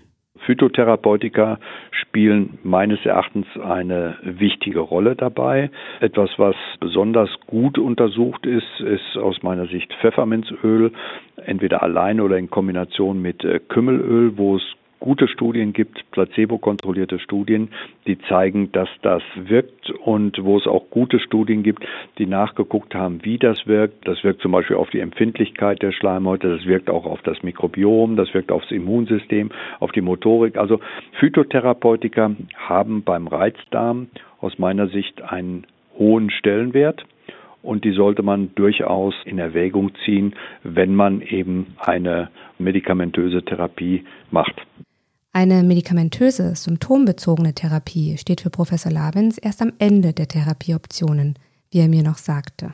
Phytotherapeutika 0.45 1.59
spielen 1.91 2.59
meines 2.63 3.03
Erachtens 3.03 3.47
eine 3.63 4.15
wichtige 4.23 4.79
Rolle 4.79 5.15
dabei. 5.15 5.71
Etwas, 6.01 6.29
was 6.37 6.55
besonders 6.79 7.29
gut 7.47 7.79
untersucht 7.79 8.45
ist, 8.45 8.79
ist 8.79 9.17
aus 9.17 9.41
meiner 9.41 9.65
Sicht 9.67 9.91
Pfefferminzöl, 10.01 10.91
entweder 11.43 11.81
alleine 11.81 12.23
oder 12.23 12.37
in 12.37 12.49
Kombination 12.49 13.21
mit 13.23 13.43
äh, 13.43 13.59
Kümmelöl, 13.59 14.37
wo 14.37 14.57
es 14.57 14.63
gute 15.01 15.27
Studien 15.27 15.73
gibt, 15.73 16.09
placebo-kontrollierte 16.11 17.19
Studien, 17.19 17.69
die 18.07 18.17
zeigen, 18.29 18.71
dass 18.71 18.87
das 19.01 19.23
wirkt 19.35 19.89
und 19.89 20.41
wo 20.43 20.57
es 20.57 20.67
auch 20.67 20.89
gute 20.91 21.19
Studien 21.19 21.63
gibt, 21.63 21.83
die 22.19 22.27
nachgeguckt 22.27 22.95
haben, 22.95 23.25
wie 23.25 23.37
das 23.37 23.67
wirkt. 23.67 24.07
Das 24.07 24.23
wirkt 24.23 24.41
zum 24.41 24.53
Beispiel 24.53 24.77
auf 24.77 24.91
die 24.91 24.99
Empfindlichkeit 24.99 25.81
der 25.81 25.91
Schleimhäute, 25.91 26.55
das 26.55 26.65
wirkt 26.65 26.89
auch 26.89 27.05
auf 27.05 27.21
das 27.23 27.41
Mikrobiom, 27.41 28.15
das 28.15 28.33
wirkt 28.33 28.51
aufs 28.51 28.71
Immunsystem, 28.71 29.49
auf 29.79 29.91
die 29.91 30.01
Motorik. 30.01 30.55
Also 30.55 30.79
Phytotherapeutika 31.19 32.35
haben 32.55 33.03
beim 33.03 33.27
Reizdarm 33.27 34.07
aus 34.39 34.59
meiner 34.59 34.87
Sicht 34.87 35.21
einen 35.23 35.65
hohen 35.97 36.29
Stellenwert 36.29 37.03
und 37.63 37.85
die 37.85 37.91
sollte 37.91 38.21
man 38.21 38.53
durchaus 38.53 39.15
in 39.25 39.39
Erwägung 39.39 39.91
ziehen, 40.05 40.35
wenn 40.63 40.93
man 40.95 41.21
eben 41.21 41.75
eine 41.79 42.29
medikamentöse 42.59 43.43
Therapie 43.43 44.03
macht. 44.29 44.61
Eine 45.33 45.63
medikamentöse, 45.63 46.55
symptombezogene 46.55 47.53
Therapie 47.53 48.17
steht 48.17 48.41
für 48.41 48.49
Professor 48.49 48.91
Lavens 48.91 49.37
erst 49.37 49.61
am 49.61 49.71
Ende 49.79 50.11
der 50.11 50.27
Therapieoptionen, 50.27 51.35
wie 51.71 51.79
er 51.79 51.87
mir 51.87 52.03
noch 52.03 52.17
sagte. 52.17 52.73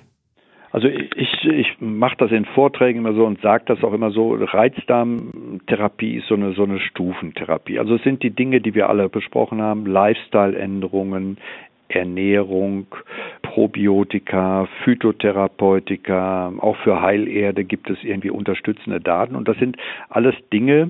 Also 0.72 0.88
ich, 0.88 1.46
ich 1.46 1.68
mache 1.80 2.16
das 2.18 2.32
in 2.32 2.46
Vorträgen 2.46 3.00
immer 3.00 3.14
so 3.14 3.26
und 3.26 3.40
sage 3.42 3.66
das 3.68 3.84
auch 3.84 3.94
immer 3.94 4.10
so, 4.10 4.34
Reizdarmtherapie 4.34 6.18
ist 6.18 6.28
so 6.28 6.34
eine, 6.34 6.54
so 6.54 6.64
eine 6.64 6.80
Stufentherapie. 6.80 7.78
Also 7.78 7.96
es 7.96 8.02
sind 8.02 8.24
die 8.24 8.32
Dinge, 8.32 8.60
die 8.60 8.74
wir 8.74 8.90
alle 8.90 9.08
besprochen 9.08 9.62
haben, 9.62 9.86
Lifestyle-Änderungen, 9.86 11.38
Ernährung, 11.90 12.88
Probiotika, 13.44 14.68
Phytotherapeutika, 14.84 16.52
auch 16.58 16.76
für 16.78 17.02
Heilerde 17.02 17.64
gibt 17.64 17.90
es 17.90 18.04
irgendwie 18.04 18.32
unterstützende 18.32 19.00
Daten 19.00 19.36
und 19.36 19.48
das 19.48 19.58
sind 19.58 19.78
alles 20.10 20.36
Dinge, 20.52 20.90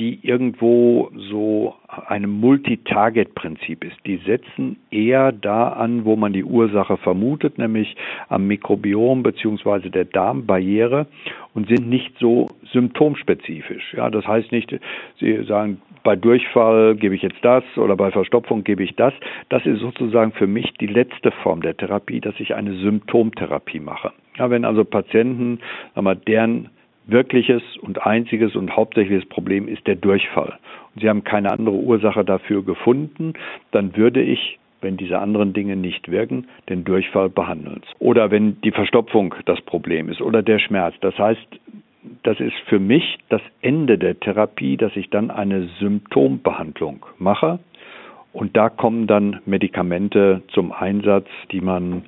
die 0.00 0.18
irgendwo 0.22 1.10
so 1.14 1.74
einem 2.06 2.40
Multi-Target-Prinzip 2.40 3.84
ist. 3.84 3.96
Die 4.06 4.16
setzen 4.24 4.78
eher 4.90 5.30
da 5.30 5.68
an, 5.68 6.06
wo 6.06 6.16
man 6.16 6.32
die 6.32 6.42
Ursache 6.42 6.96
vermutet, 6.96 7.58
nämlich 7.58 7.94
am 8.30 8.46
Mikrobiom 8.46 9.22
bzw. 9.22 9.90
der 9.90 10.06
Darmbarriere 10.06 11.06
und 11.52 11.68
sind 11.68 11.86
nicht 11.88 12.18
so 12.18 12.48
symptomspezifisch. 12.72 13.94
Ja, 13.94 14.08
das 14.08 14.26
heißt 14.26 14.50
nicht, 14.52 14.74
Sie 15.18 15.44
sagen, 15.44 15.82
bei 16.02 16.16
Durchfall 16.16 16.96
gebe 16.96 17.14
ich 17.14 17.20
jetzt 17.20 17.42
das 17.42 17.64
oder 17.76 17.94
bei 17.94 18.10
Verstopfung 18.10 18.64
gebe 18.64 18.82
ich 18.82 18.96
das. 18.96 19.12
Das 19.50 19.66
ist 19.66 19.80
sozusagen 19.80 20.32
für 20.32 20.46
mich 20.46 20.72
die 20.80 20.86
letzte 20.86 21.30
Form 21.30 21.60
der 21.60 21.76
Therapie, 21.76 22.20
dass 22.20 22.34
ich 22.38 22.54
eine 22.54 22.74
Symptomtherapie 22.76 23.80
mache. 23.80 24.12
Ja, 24.38 24.48
wenn 24.48 24.64
also 24.64 24.84
Patienten, 24.86 25.58
sagen 25.94 26.06
wir, 26.06 26.14
deren 26.14 26.70
wirkliches 27.06 27.62
und 27.80 28.06
einziges 28.06 28.54
und 28.54 28.76
hauptsächliches 28.76 29.28
Problem 29.28 29.68
ist 29.68 29.86
der 29.86 29.96
Durchfall. 29.96 30.58
Und 30.94 31.02
Sie 31.02 31.08
haben 31.08 31.24
keine 31.24 31.50
andere 31.50 31.76
Ursache 31.76 32.24
dafür 32.24 32.64
gefunden, 32.64 33.34
dann 33.70 33.96
würde 33.96 34.22
ich 34.22 34.58
wenn 34.82 34.96
diese 34.96 35.18
anderen 35.18 35.52
Dinge 35.52 35.76
nicht 35.76 36.10
wirken, 36.10 36.46
den 36.68 36.84
Durchfall 36.84 37.28
behandeln. 37.28 37.82
Oder 37.98 38.30
wenn 38.30 38.60
die 38.62 38.70
Verstopfung 38.70 39.34
das 39.44 39.60
Problem 39.60 40.08
ist 40.08 40.20
oder 40.20 40.42
der 40.42 40.58
Schmerz. 40.58 40.94
Das 41.00 41.18
heißt, 41.18 41.46
das 42.22 42.40
ist 42.40 42.56
für 42.66 42.78
mich 42.78 43.18
das 43.28 43.42
Ende 43.60 43.98
der 43.98 44.18
Therapie, 44.18 44.76
dass 44.76 44.96
ich 44.96 45.10
dann 45.10 45.30
eine 45.30 45.68
Symptombehandlung 45.78 47.04
mache. 47.18 47.58
Und 48.32 48.56
da 48.56 48.68
kommen 48.68 49.06
dann 49.06 49.40
Medikamente 49.44 50.42
zum 50.48 50.72
Einsatz, 50.72 51.26
die 51.50 51.60
man 51.60 52.04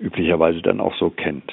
üblicherweise 0.00 0.62
dann 0.62 0.80
auch 0.80 0.94
so 0.96 1.10
kennt. 1.10 1.52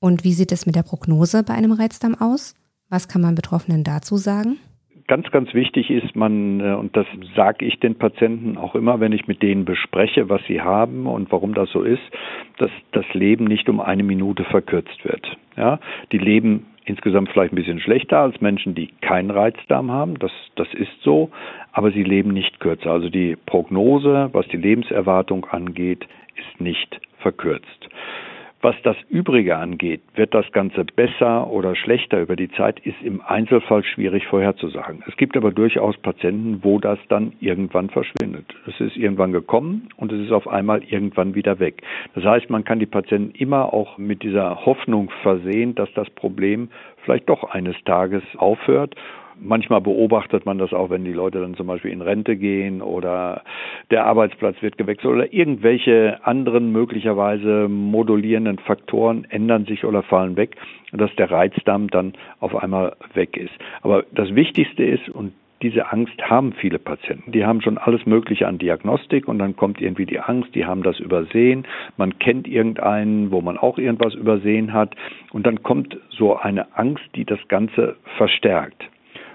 Und 0.00 0.24
wie 0.24 0.32
sieht 0.32 0.50
es 0.50 0.64
mit 0.66 0.76
der 0.76 0.82
Prognose 0.82 1.44
bei 1.46 1.54
einem 1.54 1.72
Reizdarm 1.72 2.14
aus? 2.18 2.54
Was 2.88 3.06
kann 3.06 3.20
man 3.22 3.34
Betroffenen 3.34 3.84
dazu 3.84 4.16
sagen? 4.16 4.58
Ganz, 5.06 5.30
ganz 5.30 5.52
wichtig 5.54 5.90
ist 5.90 6.14
man, 6.14 6.60
äh, 6.60 6.74
und 6.74 6.96
das 6.96 7.06
sage 7.34 7.64
ich 7.64 7.80
den 7.80 7.96
Patienten 7.96 8.56
auch 8.56 8.74
immer, 8.74 9.00
wenn 9.00 9.12
ich 9.12 9.26
mit 9.26 9.42
denen 9.42 9.64
bespreche, 9.64 10.28
was 10.28 10.40
sie 10.46 10.60
haben 10.60 11.06
und 11.06 11.30
warum 11.32 11.52
das 11.52 11.68
so 11.70 11.82
ist, 11.82 12.02
dass 12.58 12.70
das 12.92 13.04
Leben 13.12 13.44
nicht 13.44 13.68
um 13.68 13.80
eine 13.80 14.04
Minute 14.04 14.44
verkürzt 14.44 15.04
wird. 15.04 15.36
Ja, 15.56 15.80
die 16.12 16.18
leben 16.18 16.66
insgesamt 16.84 17.28
vielleicht 17.30 17.52
ein 17.52 17.56
bisschen 17.56 17.80
schlechter 17.80 18.20
als 18.20 18.40
Menschen, 18.40 18.74
die 18.74 18.88
keinen 19.00 19.30
Reizdarm 19.30 19.90
haben. 19.90 20.18
Das, 20.18 20.32
das 20.56 20.68
ist 20.74 20.92
so. 21.02 21.30
Aber 21.72 21.90
sie 21.90 22.04
leben 22.04 22.32
nicht 22.32 22.60
kürzer. 22.60 22.90
Also 22.90 23.08
die 23.08 23.36
Prognose, 23.36 24.30
was 24.32 24.46
die 24.48 24.56
Lebenserwartung 24.56 25.44
angeht, 25.46 26.06
ist 26.36 26.60
nicht 26.60 27.00
verkürzt. 27.18 27.88
Was 28.62 28.76
das 28.82 28.96
Übrige 29.08 29.56
angeht, 29.56 30.02
wird 30.16 30.34
das 30.34 30.52
Ganze 30.52 30.84
besser 30.84 31.50
oder 31.50 31.74
schlechter 31.74 32.20
über 32.20 32.36
die 32.36 32.50
Zeit, 32.50 32.78
ist 32.80 33.00
im 33.02 33.22
Einzelfall 33.22 33.82
schwierig 33.84 34.26
vorherzusagen. 34.26 35.02
Es 35.08 35.16
gibt 35.16 35.34
aber 35.38 35.50
durchaus 35.50 35.96
Patienten, 35.96 36.62
wo 36.62 36.78
das 36.78 36.98
dann 37.08 37.32
irgendwann 37.40 37.88
verschwindet. 37.88 38.44
Es 38.66 38.78
ist 38.78 38.98
irgendwann 38.98 39.32
gekommen 39.32 39.88
und 39.96 40.12
es 40.12 40.26
ist 40.26 40.32
auf 40.32 40.46
einmal 40.46 40.84
irgendwann 40.84 41.34
wieder 41.34 41.58
weg. 41.58 41.82
Das 42.14 42.24
heißt, 42.24 42.50
man 42.50 42.64
kann 42.64 42.78
die 42.78 42.86
Patienten 42.86 43.34
immer 43.34 43.72
auch 43.72 43.96
mit 43.96 44.22
dieser 44.22 44.66
Hoffnung 44.66 45.10
versehen, 45.22 45.74
dass 45.74 45.90
das 45.94 46.10
Problem 46.10 46.68
vielleicht 47.02 47.30
doch 47.30 47.44
eines 47.44 47.76
Tages 47.84 48.22
aufhört 48.36 48.94
Manchmal 49.42 49.80
beobachtet 49.80 50.44
man 50.44 50.58
das 50.58 50.72
auch, 50.72 50.90
wenn 50.90 51.04
die 51.04 51.12
Leute 51.12 51.40
dann 51.40 51.54
zum 51.54 51.66
Beispiel 51.66 51.90
in 51.90 52.02
Rente 52.02 52.36
gehen 52.36 52.82
oder 52.82 53.42
der 53.90 54.06
Arbeitsplatz 54.06 54.60
wird 54.60 54.76
gewechselt 54.76 55.12
oder 55.12 55.32
irgendwelche 55.32 56.18
anderen 56.24 56.72
möglicherweise 56.72 57.68
modulierenden 57.68 58.58
Faktoren 58.58 59.24
ändern 59.30 59.64
sich 59.64 59.84
oder 59.84 60.02
fallen 60.02 60.36
weg, 60.36 60.56
dass 60.92 61.14
der 61.16 61.30
Reizdarm 61.30 61.88
dann 61.88 62.12
auf 62.40 62.54
einmal 62.54 62.96
weg 63.14 63.36
ist. 63.36 63.52
Aber 63.82 64.04
das 64.12 64.34
Wichtigste 64.34 64.84
ist, 64.84 65.08
und 65.08 65.32
diese 65.62 65.92
Angst 65.92 66.20
haben 66.22 66.52
viele 66.54 66.78
Patienten. 66.78 67.32
Die 67.32 67.44
haben 67.44 67.60
schon 67.60 67.76
alles 67.76 68.06
Mögliche 68.06 68.48
an 68.48 68.58
Diagnostik 68.58 69.28
und 69.28 69.38
dann 69.38 69.56
kommt 69.56 69.80
irgendwie 69.80 70.06
die 70.06 70.20
Angst, 70.20 70.54
die 70.54 70.64
haben 70.64 70.82
das 70.82 70.98
übersehen. 70.98 71.66
Man 71.96 72.18
kennt 72.18 72.48
irgendeinen, 72.48 73.30
wo 73.30 73.42
man 73.42 73.58
auch 73.58 73.76
irgendwas 73.76 74.14
übersehen 74.14 74.72
hat. 74.72 74.94
Und 75.32 75.46
dann 75.46 75.62
kommt 75.62 75.98
so 76.08 76.36
eine 76.36 76.76
Angst, 76.76 77.04
die 77.14 77.24
das 77.24 77.40
Ganze 77.48 77.96
verstärkt. 78.16 78.84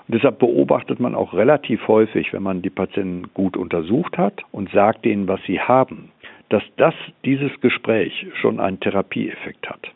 Und 0.07 0.13
deshalb 0.13 0.39
beobachtet 0.39 0.99
man 0.99 1.15
auch 1.15 1.33
relativ 1.33 1.87
häufig, 1.87 2.31
wenn 2.33 2.43
man 2.43 2.61
die 2.61 2.69
Patienten 2.69 3.29
gut 3.33 3.57
untersucht 3.57 4.17
hat 4.17 4.43
und 4.51 4.69
sagt 4.71 5.05
ihnen, 5.05 5.27
was 5.27 5.41
sie 5.47 5.59
haben, 5.59 6.11
dass 6.49 6.63
das, 6.77 6.93
dieses 7.23 7.59
Gespräch 7.61 8.27
schon 8.39 8.59
einen 8.59 8.79
Therapieeffekt 8.79 9.67
hat. 9.67 9.91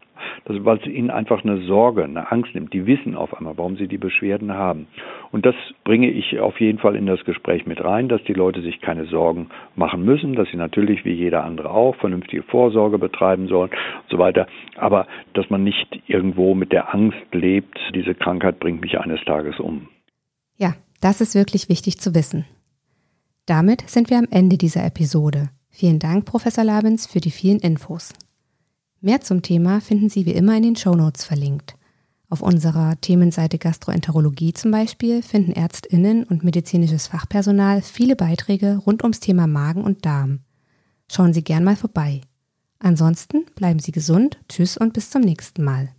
Das, 0.46 0.64
weil 0.66 0.78
es 0.78 0.86
ihnen 0.86 1.12
einfach 1.12 1.44
eine 1.44 1.60
Sorge, 1.60 2.04
eine 2.04 2.32
Angst 2.32 2.54
nimmt. 2.54 2.74
Die 2.74 2.86
wissen 2.86 3.16
auf 3.16 3.38
einmal, 3.38 3.58
warum 3.58 3.78
sie 3.78 3.88
die 3.88 3.98
Beschwerden 3.98 4.54
haben. 4.54 4.88
Und 5.32 5.46
das 5.46 5.56
bringe 5.84 6.10
ich 6.10 6.40
auf 6.40 6.60
jeden 6.60 6.80
Fall 6.80 6.96
in 6.96 7.06
das 7.06 7.24
Gespräch 7.24 7.66
mit 7.66 7.84
rein, 7.84 8.10
dass 8.10 8.24
die 8.24 8.34
Leute 8.34 8.62
sich 8.62 8.82
keine 8.82 9.06
Sorgen 9.06 9.50
machen 9.76 10.04
müssen, 10.04 10.36
dass 10.36 10.50
sie 10.50 10.58
natürlich 10.58 11.06
wie 11.06 11.14
jeder 11.14 11.44
andere 11.44 11.72
auch 11.72 11.96
vernünftige 11.96 12.44
Vorsorge 12.44 12.98
betreiben 12.98 13.48
sollen 13.48 13.70
und 13.70 14.10
so 14.10 14.18
weiter. 14.18 14.48
Aber 14.76 15.08
dass 15.34 15.50
man 15.50 15.64
nicht 15.64 16.02
irgendwo 16.08 16.56
mit 16.56 16.72
der 16.72 16.94
Angst 16.94 17.18
lebt, 17.32 17.80
diese 17.94 18.16
Krankheit 18.16 18.60
bringt 18.60 18.82
mich 18.82 19.00
eines 19.00 19.24
Tages 19.26 19.60
um. 19.60 19.88
Ja, 20.60 20.76
das 21.00 21.22
ist 21.22 21.34
wirklich 21.34 21.70
wichtig 21.70 22.00
zu 22.00 22.14
wissen. 22.14 22.46
Damit 23.48 23.90
sind 23.90 24.12
wir 24.12 24.20
am 24.20 24.28
Ende 24.30 24.58
dieser 24.58 24.84
Episode. 24.86 25.50
Vielen 25.72 25.98
Dank, 25.98 26.26
Professor 26.26 26.64
Labens, 26.64 27.08
für 27.08 27.20
die 27.20 27.32
vielen 27.32 27.60
Infos. 27.60 28.14
Mehr 29.02 29.22
zum 29.22 29.42
Thema 29.42 29.80
finden 29.80 30.10
Sie 30.10 30.26
wie 30.26 30.34
immer 30.34 30.56
in 30.58 30.64
den 30.64 30.76
Shownotes 30.76 31.24
verlinkt. 31.24 31.76
Auf 32.30 32.42
unserer 32.42 33.00
Themenseite 33.02 33.58
Gastroenterologie 33.58 34.54
zum 34.54 34.70
Beispiel 34.70 35.24
finden 35.24 35.54
Ärztinnen 35.54 36.26
und 36.26 36.44
medizinisches 36.44 37.08
Fachpersonal 37.08 37.82
viele 37.82 38.16
Beiträge 38.16 38.78
rund 38.86 39.02
ums 39.02 39.20
Thema 39.20 39.48
Magen 39.48 39.84
und 39.84 40.06
Darm. 40.06 40.42
Schauen 41.12 41.34
Sie 41.34 41.44
gern 41.44 41.64
mal 41.64 41.76
vorbei. 41.76 42.22
Ansonsten 42.78 43.46
bleiben 43.56 43.80
Sie 43.80 43.92
gesund, 43.92 44.38
tschüss 44.48 44.78
und 44.78 44.94
bis 44.94 45.10
zum 45.10 45.22
nächsten 45.22 45.64
Mal. 45.64 45.90